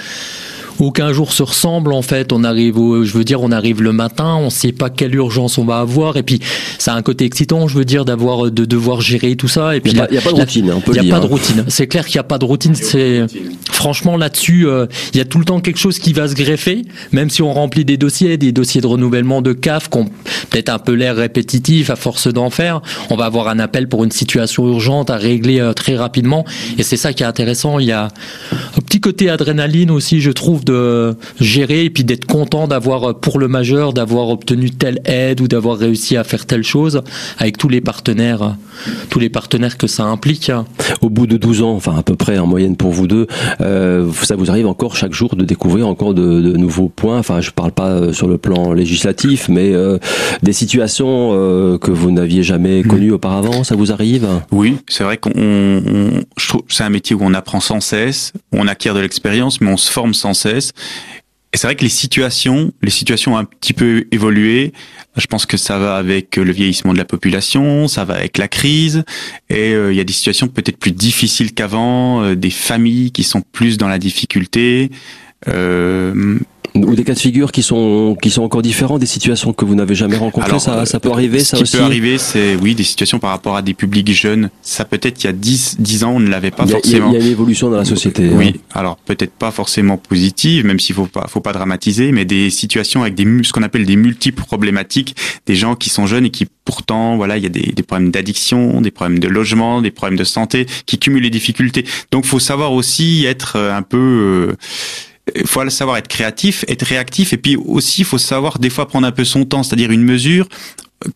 aucun 0.79 1.13
jour 1.13 1.31
se 1.31 1.43
ressemble 1.43 1.93
en 1.93 2.01
fait. 2.01 2.31
On 2.33 2.43
arrive, 2.43 2.77
au, 2.77 3.03
je 3.03 3.13
veux 3.17 3.23
dire, 3.23 3.41
on 3.41 3.51
arrive 3.51 3.81
le 3.81 3.91
matin, 3.91 4.35
on 4.35 4.49
sait 4.49 4.71
pas 4.71 4.89
quelle 4.89 5.15
urgence 5.15 5.57
on 5.57 5.65
va 5.65 5.79
avoir, 5.79 6.17
et 6.17 6.23
puis 6.23 6.39
ça 6.77 6.93
a 6.93 6.97
un 6.97 7.01
côté 7.01 7.25
excitant, 7.25 7.67
je 7.67 7.77
veux 7.77 7.85
dire, 7.85 8.05
d'avoir 8.05 8.51
de 8.51 8.65
devoir 8.65 9.01
gérer 9.01 9.35
tout 9.35 9.47
ça. 9.47 9.75
Et 9.75 9.81
puis 9.81 9.91
il 9.91 9.95
n'y 9.95 10.01
a, 10.01 10.03
a, 10.03 10.21
pas 10.21 10.31
de 10.31 10.35
routine, 10.35 10.73
Il 10.87 11.01
n'y 11.01 11.11
a 11.11 11.15
pas 11.15 11.21
de 11.21 11.27
routine. 11.31 11.65
C'est 11.67 11.87
clair 11.87 12.05
qu'il 12.05 12.15
n'y 12.15 12.21
a 12.21 12.23
pas 12.23 12.37
de 12.37 12.45
routine. 12.45 12.75
C'est 12.75 13.25
franchement 13.71 14.17
là-dessus, 14.17 14.61
il 14.61 14.67
euh, 14.67 14.87
y 15.13 15.19
a 15.19 15.25
tout 15.25 15.39
le 15.39 15.45
temps 15.45 15.59
quelque 15.59 15.79
chose 15.79 15.99
qui 15.99 16.13
va 16.13 16.27
se 16.27 16.35
greffer, 16.35 16.83
même 17.11 17.29
si 17.29 17.41
on 17.41 17.53
remplit 17.53 17.85
des 17.85 17.97
dossiers, 17.97 18.37
des 18.37 18.51
dossiers 18.51 18.81
de 18.81 18.87
renouvellement 18.87 19.41
de 19.41 19.53
CAF, 19.53 19.89
qui 19.89 19.97
ont 19.97 20.09
peut-être 20.49 20.69
un 20.69 20.79
peu 20.79 20.93
l'air 20.93 21.15
répétitif 21.15 21.89
à 21.89 21.95
force 21.95 22.27
d'en 22.27 22.49
faire. 22.49 22.81
On 23.09 23.15
va 23.15 23.25
avoir 23.25 23.47
un 23.47 23.59
appel 23.59 23.87
pour 23.87 24.03
une 24.03 24.11
situation 24.11 24.67
urgente 24.67 25.09
à 25.09 25.17
régler 25.17 25.59
euh, 25.59 25.73
très 25.73 25.95
rapidement, 25.95 26.45
et 26.77 26.83
c'est 26.83 26.97
ça 26.97 27.13
qui 27.13 27.23
est 27.23 27.25
intéressant. 27.25 27.79
Il 27.79 27.85
y 27.85 27.91
a 27.91 28.09
un 28.77 28.81
petit 28.81 28.99
côté 28.99 29.29
adrénaline 29.29 29.91
aussi, 29.91 30.21
je 30.21 30.31
trouve 30.31 30.64
de 30.65 31.15
gérer 31.39 31.85
et 31.85 31.89
puis 31.89 32.03
d'être 32.03 32.25
content 32.25 32.67
d'avoir 32.67 33.19
pour 33.19 33.39
le 33.39 33.47
majeur 33.47 33.93
d'avoir 33.93 34.29
obtenu 34.29 34.71
telle 34.71 34.99
aide 35.05 35.41
ou 35.41 35.47
d'avoir 35.47 35.77
réussi 35.77 36.17
à 36.17 36.23
faire 36.23 36.45
telle 36.45 36.63
chose 36.63 37.01
avec 37.37 37.57
tous 37.57 37.69
les 37.69 37.81
partenaires 37.81 38.55
tous 39.09 39.19
les 39.19 39.29
partenaires 39.29 39.77
que 39.77 39.87
ça 39.87 40.03
implique. 40.03 40.51
Au 41.01 41.09
bout 41.09 41.27
de 41.27 41.37
12 41.37 41.61
ans, 41.61 41.73
enfin 41.73 41.97
à 41.97 42.03
peu 42.03 42.15
près 42.15 42.37
en 42.37 42.47
moyenne 42.47 42.75
pour 42.75 42.91
vous 42.91 43.07
deux, 43.07 43.27
euh, 43.61 44.11
ça 44.23 44.35
vous 44.35 44.49
arrive 44.49 44.67
encore 44.67 44.95
chaque 44.95 45.13
jour 45.13 45.35
de 45.35 45.45
découvrir 45.45 45.87
encore 45.87 46.13
de, 46.13 46.41
de 46.41 46.57
nouveaux 46.57 46.89
points? 46.89 47.17
Enfin, 47.17 47.41
je 47.41 47.51
parle 47.51 47.71
pas 47.71 48.13
sur 48.13 48.27
le 48.27 48.37
plan 48.37 48.73
législatif, 48.73 49.49
mais 49.49 49.73
euh, 49.73 49.97
des 50.43 50.53
situations 50.53 51.31
euh, 51.33 51.77
que 51.77 51.91
vous 51.91 52.11
n'aviez 52.11 52.43
jamais 52.43 52.83
connues 52.83 53.11
auparavant, 53.11 53.63
ça 53.63 53.75
vous 53.75 53.91
arrive? 53.91 54.27
Oui, 54.51 54.77
c'est 54.87 55.03
vrai 55.03 55.17
qu'on, 55.17 55.31
on, 55.35 56.21
je 56.37 56.47
trouve, 56.47 56.63
c'est 56.69 56.83
un 56.83 56.89
métier 56.89 57.15
où 57.15 57.19
on 57.21 57.33
apprend 57.33 57.59
sans 57.59 57.79
cesse, 57.79 58.33
on 58.51 58.67
acquiert 58.67 58.93
de 58.93 58.99
l'expérience, 58.99 59.61
mais 59.61 59.71
on 59.71 59.77
se 59.77 59.91
forme 59.91 60.13
sans 60.13 60.33
cesse. 60.33 60.54
Et 60.57 61.57
c'est 61.57 61.67
vrai 61.67 61.75
que 61.77 61.83
les 61.83 61.89
situations, 61.89 62.73
les 62.81 62.89
situations 62.89 63.35
ont 63.35 63.37
un 63.37 63.45
petit 63.45 63.71
peu 63.71 64.07
évolué. 64.11 64.73
Je 65.15 65.25
pense 65.25 65.45
que 65.45 65.55
ça 65.55 65.79
va 65.79 65.95
avec 65.95 66.35
le 66.35 66.51
vieillissement 66.51 66.91
de 66.91 66.97
la 66.97 67.05
population, 67.05 67.87
ça 67.87 68.03
va 68.03 68.15
avec 68.15 68.37
la 68.37 68.49
crise, 68.49 69.05
et 69.49 69.73
euh, 69.73 69.93
il 69.93 69.95
y 69.95 70.01
a 70.01 70.03
des 70.03 70.11
situations 70.11 70.49
peut-être 70.49 70.77
plus 70.77 70.91
difficiles 70.91 71.53
qu'avant, 71.53 72.21
euh, 72.21 72.35
des 72.35 72.49
familles 72.49 73.11
qui 73.11 73.23
sont 73.23 73.39
plus 73.39 73.77
dans 73.77 73.87
la 73.87 73.99
difficulté. 73.99 74.91
Euh, 75.47 76.37
ou 76.75 76.95
des 76.95 77.03
cas 77.03 77.13
de 77.13 77.19
figure 77.19 77.51
qui 77.51 77.63
sont 77.63 78.17
qui 78.21 78.29
sont 78.29 78.43
encore 78.43 78.61
différents 78.61 78.99
des 78.99 79.05
situations 79.05 79.53
que 79.53 79.65
vous 79.65 79.75
n'avez 79.75 79.95
jamais 79.95 80.17
rencontrées 80.17 80.49
Alors, 80.49 80.61
ça 80.61 80.85
ça 80.85 80.99
peut 80.99 81.11
arriver 81.11 81.39
ce 81.39 81.45
ça 81.45 81.57
qui 81.57 81.63
aussi 81.63 81.77
peut 81.77 81.83
arriver 81.83 82.17
c'est 82.17 82.55
oui 82.55 82.75
des 82.75 82.83
situations 82.83 83.19
par 83.19 83.31
rapport 83.31 83.55
à 83.55 83.61
des 83.61 83.73
publics 83.73 84.11
jeunes. 84.13 84.49
Ça 84.61 84.85
peut-être 84.85 85.23
il 85.23 85.27
y 85.27 85.29
a 85.29 85.33
10 85.33 85.77
10 85.79 86.03
ans 86.03 86.11
on 86.15 86.19
ne 86.19 86.29
l'avait 86.29 86.51
pas 86.51 86.63
il 86.65 86.71
y, 86.71 86.73
a, 86.73 86.77
forcément. 86.77 87.11
il 87.11 87.13
y 87.13 87.17
a 87.17 87.25
une 87.25 87.31
évolution 87.31 87.69
dans 87.69 87.77
la 87.77 87.85
société 87.85 88.29
oui 88.29 88.53
hein. 88.55 88.59
alors 88.73 88.97
peut-être 88.97 89.31
pas 89.31 89.51
forcément 89.51 89.97
positive 89.97 90.65
même 90.65 90.79
s'il 90.79 90.95
faut 90.95 91.07
pas 91.07 91.25
faut 91.27 91.41
pas 91.41 91.53
dramatiser 91.53 92.11
mais 92.11 92.25
des 92.25 92.49
situations 92.49 93.01
avec 93.01 93.15
des 93.15 93.25
ce 93.43 93.53
qu'on 93.53 93.63
appelle 93.63 93.85
des 93.85 93.95
multiples 93.95 94.43
problématiques 94.43 95.15
des 95.45 95.55
gens 95.55 95.75
qui 95.75 95.89
sont 95.89 96.05
jeunes 96.05 96.25
et 96.25 96.29
qui 96.29 96.47
pourtant 96.65 97.15
voilà 97.15 97.37
il 97.37 97.43
y 97.43 97.47
a 97.47 97.49
des, 97.49 97.71
des 97.73 97.83
problèmes 97.83 98.11
d'addiction 98.11 98.81
des 98.81 98.91
problèmes 98.91 99.19
de 99.19 99.27
logement 99.27 99.81
des 99.81 99.91
problèmes 99.91 100.17
de 100.17 100.23
santé 100.23 100.65
qui 100.85 100.97
cumulent 100.99 101.23
les 101.23 101.29
difficultés. 101.29 101.85
Donc 102.11 102.25
faut 102.25 102.39
savoir 102.39 102.73
aussi 102.73 103.25
être 103.25 103.57
un 103.57 103.81
peu 103.81 103.97
euh, 103.97 104.55
il 105.33 105.47
faut 105.47 105.67
savoir 105.69 105.97
être 105.97 106.07
créatif, 106.07 106.65
être 106.67 106.83
réactif, 106.83 107.33
et 107.33 107.37
puis 107.37 107.55
aussi 107.55 108.01
il 108.01 108.05
faut 108.05 108.17
savoir 108.17 108.59
des 108.59 108.69
fois 108.69 108.87
prendre 108.87 109.07
un 109.07 109.11
peu 109.11 109.25
son 109.25 109.45
temps, 109.45 109.63
c'est-à-dire 109.63 109.91
une 109.91 110.03
mesure. 110.03 110.47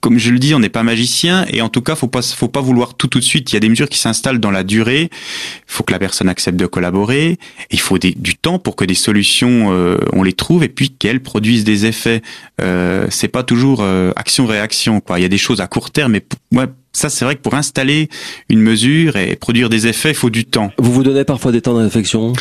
Comme 0.02 0.20
je 0.20 0.32
le 0.32 0.40
dis, 0.40 0.54
on 0.54 0.60
n'est 0.60 0.70
pas 0.70 0.84
magicien, 0.84 1.46
et 1.50 1.62
en 1.62 1.70
tout 1.70 1.82
cas, 1.82 1.96
faut 1.96 2.08
pas, 2.08 2.22
faut 2.22 2.50
pas 2.50 2.60
vouloir 2.60 2.96
tout 2.96 3.08
tout 3.08 3.20
de 3.20 3.24
suite. 3.24 3.52
Il 3.52 3.56
y 3.56 3.58
a 3.58 3.60
des 3.62 3.70
mesures 3.70 3.88
qui 3.88 3.98
s'installent 3.98 4.40
dans 4.40 4.52
la 4.52 4.64
durée. 4.64 5.10
Il 5.12 5.72
faut 5.72 5.84
que 5.84 5.94
la 5.94 6.00
personne 6.00 6.28
accepte 6.28 6.60
de 6.60 6.66
collaborer. 6.66 7.38
Il 7.72 7.80
faut 7.80 7.98
du 7.98 8.36
temps 8.36 8.60
pour 8.60 8.76
que 8.76 8.84
des 8.84 8.94
solutions, 8.94 9.72
euh, 9.72 9.98
on 10.12 10.22
les 10.22 10.34
trouve, 10.34 10.64
et 10.64 10.70
puis 10.70 10.90
qu'elles 10.90 11.22
produisent 11.22 11.64
des 11.64 11.86
effets. 11.86 12.22
Euh, 12.62 13.08
c'est 13.10 13.30
pas 13.30 13.44
toujours 13.44 13.80
euh, 13.82 14.12
action-réaction. 14.16 15.02
Il 15.16 15.22
y 15.22 15.26
a 15.26 15.30
des 15.30 15.38
choses 15.38 15.62
à 15.62 15.68
court 15.68 15.92
terme, 15.92 16.12
mais 16.12 16.26
ouais, 16.52 16.68
ça, 16.92 17.10
c'est 17.10 17.24
vrai 17.24 17.36
que 17.36 17.42
pour 17.42 17.54
installer 17.54 18.10
une 18.50 18.60
mesure 18.60 19.16
et 19.16 19.38
produire 19.38 19.70
des 19.70 19.88
effets, 19.88 20.10
il 20.10 20.16
faut 20.16 20.30
du 20.30 20.44
temps. 20.44 20.72
Vous 20.78 20.92
vous 20.92 21.04
donnez 21.04 21.24
parfois 21.24 21.52
des 21.52 21.62
temps 21.62 21.76
de 21.76 21.84
réflexion? 21.84 22.34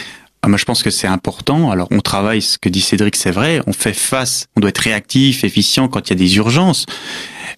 Ah, 0.42 0.48
moi, 0.48 0.56
je 0.56 0.64
pense 0.64 0.82
que 0.82 0.90
c'est 0.90 1.08
important. 1.08 1.70
Alors, 1.70 1.88
on 1.90 2.00
travaille, 2.00 2.42
ce 2.42 2.58
que 2.58 2.68
dit 2.68 2.80
Cédric, 2.80 3.16
c'est 3.16 3.32
vrai. 3.32 3.60
On 3.66 3.72
fait 3.72 3.92
face, 3.92 4.46
on 4.56 4.60
doit 4.60 4.70
être 4.70 4.78
réactif, 4.78 5.42
efficient 5.42 5.88
quand 5.88 6.08
il 6.08 6.10
y 6.10 6.12
a 6.12 6.16
des 6.16 6.36
urgences. 6.36 6.86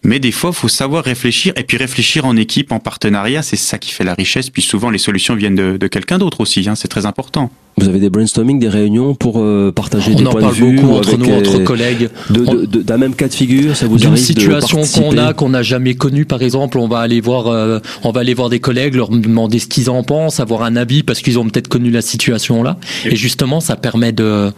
Mais 0.03 0.19
des 0.19 0.33
fois, 0.33 0.53
faut 0.53 0.69
savoir 0.69 1.05
réfléchir 1.05 1.53
et 1.57 1.65
puis 1.65 1.77
réfléchir 1.77 2.25
en 2.25 2.37
équipe, 2.37 2.73
en 2.73 2.79
partenariat. 2.79 3.43
C'est 3.43 3.57
ça 3.57 3.77
qui 3.79 3.91
fait 3.91 4.05
la 4.05 4.15
richesse. 4.15 4.49
Puis 4.49 4.63
souvent, 4.63 4.89
les 4.89 4.99
solutions 4.99 5.35
viennent 5.35 5.77
de, 5.77 5.87
quelqu'un 5.89 6.17
d'autre 6.17 6.41
aussi. 6.41 6.67
Hein. 6.69 6.75
C'est 6.75 6.89
très 6.89 7.05
important. 7.05 7.51
Vous 7.79 7.89
avez 7.89 7.99
des 7.99 8.11
brainstorming, 8.11 8.59
des 8.59 8.69
réunions 8.69 9.15
pour 9.15 9.39
euh, 9.41 9.73
partager 9.75 10.13
on 10.13 10.17
des 10.19 10.27
en 10.27 10.31
points 10.33 10.41
parle 10.43 10.53
de 10.55 10.59
vue 10.61 10.77
beaucoup 10.77 10.95
entre 10.97 11.09
avec, 11.15 11.21
nous, 11.21 11.35
entre 11.35 11.61
euh, 11.61 11.65
collègues. 11.65 12.11
de- 12.29 12.45
de- 12.45 12.67
de- 12.67 12.83
d'un 12.83 12.99
même 12.99 13.15
cas 13.15 13.29
de 13.29 13.33
figure, 13.33 13.75
ça 13.75 13.87
vous 13.87 13.97
D'une 13.97 14.09
arrive 14.09 14.21
de 14.21 14.27
situation 14.27 14.83
qu'on 14.83 15.17
a, 15.17 15.33
qu'on 15.33 15.49
n'a 15.49 15.63
jamais 15.63 15.95
connue, 15.95 16.27
par 16.27 16.43
exemple, 16.43 16.79
on 16.79 16.89
va 16.89 16.99
aller 16.99 17.21
voir, 17.23 17.47
euh, 17.47 17.79
on 18.03 18.11
va 18.13 18.21
aller 18.21 18.35
voir 18.35 18.51
des 18.51 18.61
collègues, 18.61 18.95
leur 18.97 19.09
demander 19.09 19.59
ce 19.59 19.67
qu'ils 19.67 19.89
en 19.89 20.03
pensent, 20.03 20.41
avoir 20.41 20.63
un 20.63 20.77
avis 20.77 21.03
parce 21.03 21.21
qu'ils 21.21 21.39
ont 21.39 21.45
peut-être 21.49 21.69
connu 21.69 21.91
la 21.91 22.03
situation 22.03 22.63
là. 22.63 22.77
Et 23.07 23.17
justement, 23.17 23.61
ça 23.61 23.77
permet 23.77 24.13
de, 24.13 24.51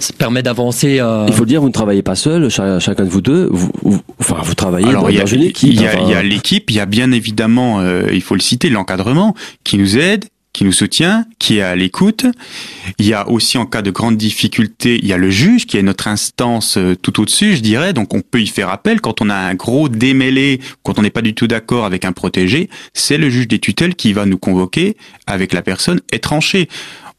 ça 0.00 0.12
permet 0.18 0.42
d'avancer. 0.42 0.98
euh, 1.00 1.24
Il 1.28 1.32
faut 1.34 1.44
le 1.44 1.48
dire, 1.48 1.60
vous 1.62 1.68
ne 1.68 1.72
travaillez 1.72 2.02
pas 2.02 2.14
seul, 2.16 2.50
cha- 2.50 2.78
chacun 2.78 3.04
de 3.04 3.10
vous 3.10 3.22
deux, 3.22 3.48
vous, 3.50 3.70
vous- 3.82 4.00
enfin 4.20 4.36
vous 4.42 4.54
travaillez 4.54 4.88
Alors, 4.88 5.04
dans, 5.04 5.08
il 5.08 5.14
y 5.14 5.18
a, 5.18 5.22
dans 5.22 5.26
une 5.26 5.42
équipe. 5.44 5.72
il 5.72 5.80
y 5.80 5.86
a, 5.86 5.94
enfin, 5.94 6.04
il 6.04 6.10
y 6.10 6.14
a 6.14 6.22
l'équipe, 6.22 6.70
il 6.70 6.76
y 6.76 6.80
a 6.80 6.86
bien 6.86 7.10
évidemment, 7.12 7.80
euh, 7.80 8.02
il 8.12 8.20
faut 8.22 8.34
le 8.34 8.40
citer, 8.40 8.68
l'encadrement 8.68 9.34
qui 9.64 9.78
nous 9.78 9.96
aide, 9.96 10.26
qui 10.56 10.64
nous 10.64 10.72
soutient, 10.72 11.26
qui 11.38 11.58
est 11.58 11.62
à 11.62 11.76
l'écoute. 11.76 12.24
Il 12.98 13.06
y 13.06 13.12
a 13.12 13.28
aussi 13.28 13.58
en 13.58 13.66
cas 13.66 13.82
de 13.82 13.90
grande 13.90 14.16
difficulté, 14.16 14.98
il 15.02 15.06
y 15.06 15.12
a 15.12 15.18
le 15.18 15.28
juge 15.28 15.66
qui 15.66 15.76
est 15.76 15.82
notre 15.82 16.08
instance 16.08 16.78
euh, 16.78 16.94
tout 16.96 17.20
au-dessus, 17.20 17.56
je 17.56 17.60
dirais. 17.60 17.92
Donc 17.92 18.14
on 18.14 18.22
peut 18.22 18.40
y 18.40 18.46
faire 18.46 18.70
appel 18.70 19.02
quand 19.02 19.20
on 19.20 19.28
a 19.28 19.34
un 19.34 19.54
gros 19.54 19.90
démêlé, 19.90 20.62
quand 20.82 20.98
on 20.98 21.02
n'est 21.02 21.10
pas 21.10 21.20
du 21.20 21.34
tout 21.34 21.46
d'accord 21.46 21.84
avec 21.84 22.06
un 22.06 22.12
protégé, 22.12 22.70
c'est 22.94 23.18
le 23.18 23.28
juge 23.28 23.48
des 23.48 23.58
tutelles 23.58 23.94
qui 23.94 24.14
va 24.14 24.24
nous 24.24 24.38
convoquer 24.38 24.96
avec 25.26 25.52
la 25.52 25.60
personne 25.60 26.00
et. 26.10 26.20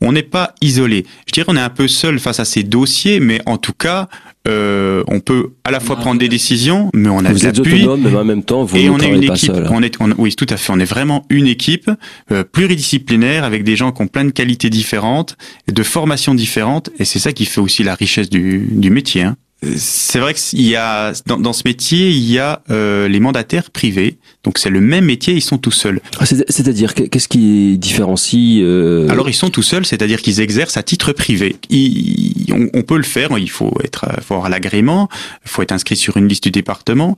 On 0.02 0.12
n'est 0.12 0.24
pas 0.24 0.54
isolé. 0.62 1.06
Je 1.28 1.34
dirais 1.34 1.46
qu'on 1.46 1.56
est 1.56 1.62
un 1.62 1.70
peu 1.70 1.88
seul 1.88 2.20
face 2.20 2.40
à 2.40 2.46
ces 2.46 2.64
dossiers, 2.64 3.20
mais 3.20 3.42
en 3.46 3.58
tout 3.58 3.74
cas, 3.74 4.08
euh, 4.48 5.04
on 5.08 5.20
peut 5.20 5.52
à 5.64 5.72
la 5.72 5.80
fois 5.80 5.98
prendre 5.98 6.20
des 6.20 6.30
décisions, 6.30 6.90
mais 6.94 7.10
on 7.10 7.26
a 7.26 7.32
vous 7.32 7.46
êtes 7.46 7.60
autonome, 7.60 8.02
mais 8.02 8.16
en 8.16 8.24
même 8.24 8.44
temps, 8.44 8.64
vous 8.64 8.78
et 8.78 8.90
on 8.90 9.00
est 9.00 9.10
une 9.10 9.24
équipe. 9.24 9.52
On 9.70 9.82
est, 9.82 9.98
oui, 10.18 10.36
tout 10.36 10.46
à 10.50 10.58
fait. 10.58 10.72
On 10.72 10.80
est 10.80 10.86
vraiment 10.86 11.26
une 11.30 11.48
équipe 11.48 11.92
euh, 12.32 12.44
pluridisciplinaire 12.44 13.44
avec 13.44 13.64
des 13.64 13.76
gens 13.76 13.92
qui 13.92 14.02
ont 14.02 14.08
plein 14.08 14.26
de 14.26 14.32
qualités 14.32 14.70
différentes, 14.70 15.36
de 15.72 15.84
formations 15.84 16.34
différentes, 16.36 16.90
et 17.00 17.06
c'est 17.06 17.20
ça 17.20 17.34
qui 17.34 17.46
fait 17.46 17.62
aussi 17.62 17.84
la 17.84 17.96
richesse 17.96 18.30
du, 18.30 18.68
du 18.72 18.90
métier. 18.90 19.24
Hein. 19.24 19.36
C'est 19.64 20.20
vrai 20.20 20.36
qu'il 20.36 20.62
y 20.62 20.76
a 20.76 21.14
dans, 21.26 21.40
dans, 21.40 21.54
ce 21.54 21.64
métier, 21.66 22.10
il 22.10 22.32
y 22.32 22.38
a 22.38 22.62
euh, 22.70 23.08
les 23.08 23.20
mandataires 23.20 23.72
privés. 23.72 24.18
Donc 24.44 24.60
c'est 24.60 24.70
le 24.70 24.82
même 24.82 25.06
métier, 25.06 25.34
ils 25.34 25.42
sont 25.42 25.58
tout 25.58 25.72
seuls. 25.72 26.00
Ah, 26.20 26.26
c'est-à-dire 26.26 26.94
qu'est-ce 26.94 27.28
qui 27.28 27.78
différencie 27.80 28.62
euh... 28.62 29.10
Alors 29.10 29.30
ils 29.30 29.34
sont 29.34 29.50
tout 29.50 29.64
seuls, 29.64 29.86
c'est-à-dire 29.86 30.22
qu'ils 30.22 30.42
exercent 30.42 30.78
à 30.78 30.84
titre 30.84 31.12
privé. 31.12 31.56
Ils, 31.70 32.54
on, 32.54 32.70
on, 32.78 32.84
peut 32.84 32.98
le 32.98 33.04
faire, 33.04 33.36
il 33.40 33.50
faut 33.50 33.74
être, 33.84 34.06
faut 34.22 34.36
avoir 34.36 34.50
l'agrément, 34.50 35.10
il 35.44 35.50
faut 35.50 35.64
être 35.64 35.72
inscrit 35.72 35.96
sur 35.96 36.18
une 36.18 36.28
liste 36.28 36.44
du 36.44 36.52
département. 36.52 37.18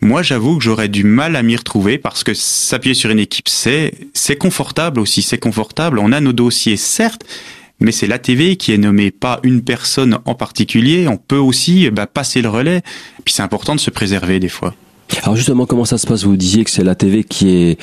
Moi, 0.00 0.22
j'avoue 0.22 0.58
que 0.58 0.64
j'aurais 0.64 0.88
du 0.88 1.04
mal 1.04 1.36
à 1.36 1.42
m'y 1.42 1.56
retrouver 1.56 1.98
parce 1.98 2.24
que 2.24 2.34
s'appuyer 2.34 2.94
sur 2.94 3.10
une 3.10 3.18
équipe, 3.18 3.48
c'est 3.48 3.94
c'est 4.12 4.36
confortable 4.36 5.00
aussi, 5.00 5.22
c'est 5.22 5.38
confortable. 5.38 5.98
On 5.98 6.12
a 6.12 6.20
nos 6.20 6.32
dossiers, 6.32 6.76
certes, 6.76 7.22
mais 7.80 7.92
c'est 7.92 8.06
l'ATV 8.06 8.56
qui 8.56 8.72
est 8.72 8.78
nommé, 8.78 9.10
pas 9.10 9.40
une 9.42 9.62
personne 9.62 10.18
en 10.24 10.34
particulier. 10.34 11.08
On 11.08 11.16
peut 11.16 11.36
aussi 11.36 11.90
bah, 11.90 12.06
passer 12.06 12.42
le 12.42 12.48
relais. 12.48 12.82
Puis 13.24 13.34
c'est 13.34 13.42
important 13.42 13.74
de 13.74 13.80
se 13.80 13.90
préserver 13.90 14.40
des 14.40 14.48
fois. 14.48 14.74
Alors 15.22 15.36
justement, 15.36 15.66
comment 15.66 15.84
ça 15.84 15.98
se 15.98 16.06
passe? 16.06 16.24
Vous 16.24 16.36
disiez 16.36 16.64
que 16.64 16.70
c'est 16.70 16.84
la 16.84 16.94
TV 16.94 17.24
qui 17.24 17.50
est 17.50 17.78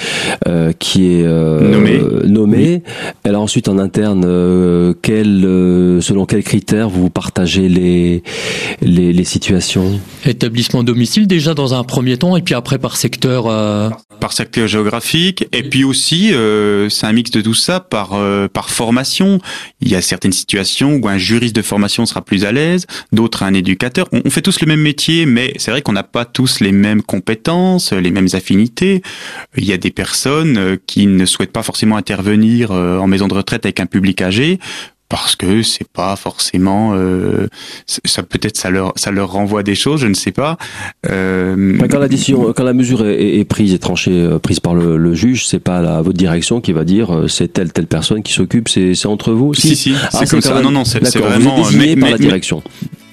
euh, 0.48 0.72
qui 0.78 1.06
est 1.08 1.24
euh, 1.24 1.70
nommée. 1.72 2.00
nommée. 2.28 2.84
Alors 3.24 3.42
ensuite 3.42 3.68
en 3.68 3.78
interne, 3.80 4.24
euh, 4.26 4.94
quel, 5.02 5.44
euh, 5.46 6.00
selon 6.02 6.26
quels 6.26 6.44
critères 6.44 6.90
vous 6.90 7.10
partagez 7.10 7.70
les 7.70 8.24
les, 8.82 9.14
les 9.14 9.24
situations? 9.24 10.00
Établissement 10.26 10.84
domicile 10.84 11.28
déjà 11.28 11.54
dans 11.54 11.74
un 11.74 11.84
premier 11.84 12.18
temps 12.18 12.38
et 12.38 12.42
puis 12.42 12.56
après 12.56 12.78
par 12.78 12.98
secteur. 12.98 13.48
euh, 13.48 13.90
Par 14.20 14.32
secteur 14.34 14.68
géographique 14.68 15.48
et 15.52 15.64
puis 15.64 15.84
aussi 15.84 16.34
euh, 16.34 16.88
c'est 16.90 17.08
un 17.08 17.14
mix 17.14 17.32
de 17.32 17.42
tout 17.42 17.54
ça 17.54 17.80
par 17.80 18.18
par 18.54 18.70
formation. 18.70 19.40
Il 19.82 19.90
y 19.90 19.96
a 19.96 20.02
certaines 20.02 20.32
situations 20.34 21.00
où 21.02 21.08
un 21.08 21.18
juriste 21.18 21.56
de 21.56 21.62
formation 21.62 22.06
sera 22.06 22.22
plus 22.22 22.46
à 22.46 22.52
l'aise, 22.52 22.86
d'autres 23.12 23.44
un 23.44 23.54
éducateur. 23.54 24.08
On, 24.12 24.22
on 24.26 24.30
fait 24.30 24.42
tous 24.42 24.62
le 24.62 24.68
même 24.68 24.82
métier, 24.82 25.26
mais 25.26 25.54
c'est 25.58 25.72
vrai 25.72 25.82
qu'on 25.82 25.94
n'a 25.94 26.04
pas 26.04 26.26
tous 26.26 26.60
les 26.62 26.72
mêmes 26.72 27.02
compétences, 27.14 27.94
les 27.94 28.12
mêmes 28.12 28.30
affinités. 28.34 29.02
Il 29.56 29.66
y 29.66 29.74
a 29.74 29.78
des 29.78 29.92
personnes 29.92 30.78
qui 30.88 31.06
ne 31.08 31.26
souhaitent 31.26 31.52
pas 31.52 31.64
forcément 31.64 31.98
intervenir 31.98 32.72
en 32.72 33.08
maison 33.08 33.28
de 33.28 33.36
retraite 33.36 33.66
avec 33.66 33.80
un 33.80 33.86
public 33.86 34.22
âgé 34.22 34.60
parce 35.14 35.36
que 35.36 35.62
c'est 35.62 35.88
pas 35.88 36.16
forcément 36.16 36.94
euh, 36.96 37.48
ça 37.86 38.24
peut-être 38.24 38.58
ça 38.58 38.72
leur 38.72 38.94
ça 38.96 39.12
leur 39.12 39.32
renvoie 39.32 39.62
des 39.62 39.76
choses 39.76 40.02
je 40.02 40.08
ne 40.08 40.16
sais 40.16 40.32
pas. 40.32 40.58
Euh, 41.08 41.78
quand 41.88 42.00
la 42.00 42.08
décision 42.08 42.52
quand 42.52 42.64
la 42.64 42.74
mesure 42.74 43.06
est, 43.06 43.38
est 43.38 43.46
prise 43.46 43.76
et 43.76 43.78
tranchée 43.78 44.12
euh, 44.12 44.40
prise 44.40 44.60
par 44.60 44.74
le, 44.74 44.98
le 44.98 45.14
juge 45.14 45.46
c'est 45.46 45.60
pas 45.60 45.84
la 45.84 46.02
votre 46.02 46.18
direction 46.18 46.62
qui 46.62 46.74
va 46.74 46.84
dire 46.84 47.14
euh, 47.14 47.28
c'est 47.28 47.54
telle 47.54 47.72
telle 47.72 47.86
personne 47.86 48.24
qui 48.24 48.34
s'occupe 48.34 48.70
c'est 48.70 49.06
entre 49.06 49.34
vous. 49.34 49.54
Si 49.54 49.76
si, 49.76 49.76
si 49.76 49.96
ah, 50.02 50.10
c'est 50.12 50.28
comme 50.28 50.42
ça. 50.42 50.56
même... 50.56 50.64
non 50.64 50.72
non 50.72 50.84
c'est 50.84 51.20
vraiment 51.20 51.62
par 51.62 52.10
la 52.10 52.18
direction 52.18 52.64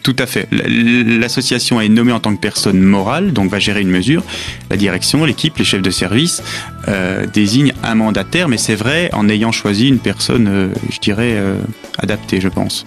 tout 0.02 0.16
à 0.18 0.26
fait. 0.26 0.48
L'association 0.50 1.80
est 1.80 1.88
nommée 1.88 2.12
en 2.12 2.20
tant 2.20 2.34
que 2.34 2.40
personne 2.40 2.80
morale, 2.80 3.32
donc 3.32 3.50
va 3.50 3.58
gérer 3.58 3.82
une 3.82 3.90
mesure. 3.90 4.22
La 4.70 4.76
direction, 4.76 5.24
l'équipe, 5.24 5.56
les 5.58 5.64
chefs 5.64 5.82
de 5.82 5.90
service 5.90 6.42
euh, 6.88 7.26
désignent 7.26 7.74
un 7.82 7.94
mandataire, 7.94 8.48
mais 8.48 8.56
c'est 8.56 8.74
vrai 8.74 9.10
en 9.12 9.28
ayant 9.28 9.52
choisi 9.52 9.88
une 9.88 9.98
personne, 9.98 10.48
euh, 10.48 10.68
je 10.90 10.98
dirais, 10.98 11.34
euh, 11.36 11.56
adaptée, 11.98 12.40
je 12.40 12.48
pense. 12.48 12.86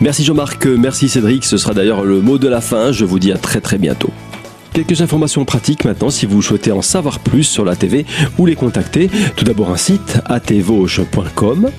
Merci 0.00 0.24
Jean-Marc, 0.24 0.66
merci 0.66 1.08
Cédric. 1.08 1.44
Ce 1.44 1.56
sera 1.56 1.74
d'ailleurs 1.74 2.04
le 2.04 2.20
mot 2.20 2.38
de 2.38 2.48
la 2.48 2.60
fin. 2.60 2.92
Je 2.92 3.04
vous 3.04 3.18
dis 3.18 3.32
à 3.32 3.38
très 3.38 3.60
très 3.60 3.78
bientôt. 3.78 4.10
Quelques 4.72 5.00
informations 5.00 5.44
pratiques 5.44 5.84
maintenant 5.84 6.10
si 6.10 6.26
vous 6.26 6.42
souhaitez 6.42 6.70
en 6.70 6.82
savoir 6.82 7.18
plus 7.18 7.44
sur 7.44 7.64
la 7.64 7.74
TV 7.74 8.06
ou 8.38 8.46
les 8.46 8.54
contacter. 8.54 9.10
Tout 9.34 9.44
d'abord 9.44 9.70
un 9.70 9.76
site 9.76 10.18
atvauche.com 10.26 11.70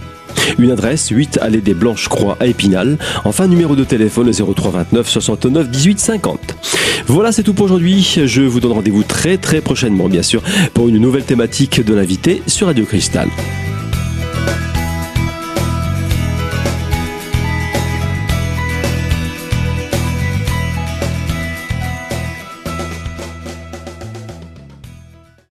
une 0.60 0.72
adresse 0.72 1.10
8 1.10 1.40
allée 1.42 1.62
des 1.62 1.74
Blanches 1.74 2.08
Croix 2.08 2.38
à 2.40 2.46
Épinal. 2.46 2.98
Enfin, 3.26 3.48
numéro 3.48 3.76
de 3.76 3.84
téléphone 3.84 4.32
0329 4.32 5.08
69 5.08 5.70
18 5.70 6.00
50. 6.00 6.40
Voilà, 7.08 7.32
c'est 7.32 7.44
tout 7.44 7.54
pour 7.54 7.66
aujourd'hui. 7.66 8.20
Je 8.26 8.42
vous 8.42 8.60
donne 8.60 8.74
rendez-vous 8.74 9.04
très 9.04 9.38
très 9.38 9.62
prochainement, 9.62 10.10
bien 10.10 10.24
sûr, 10.24 10.42
pour 10.74 10.90
une 10.90 10.98
nouvelle 10.98 11.24
thématique 11.24 11.84
de 11.84 11.94
l'invité 11.94 12.42
sur 12.48 12.68
Radio 12.68 12.86
Cristal. 12.86 13.28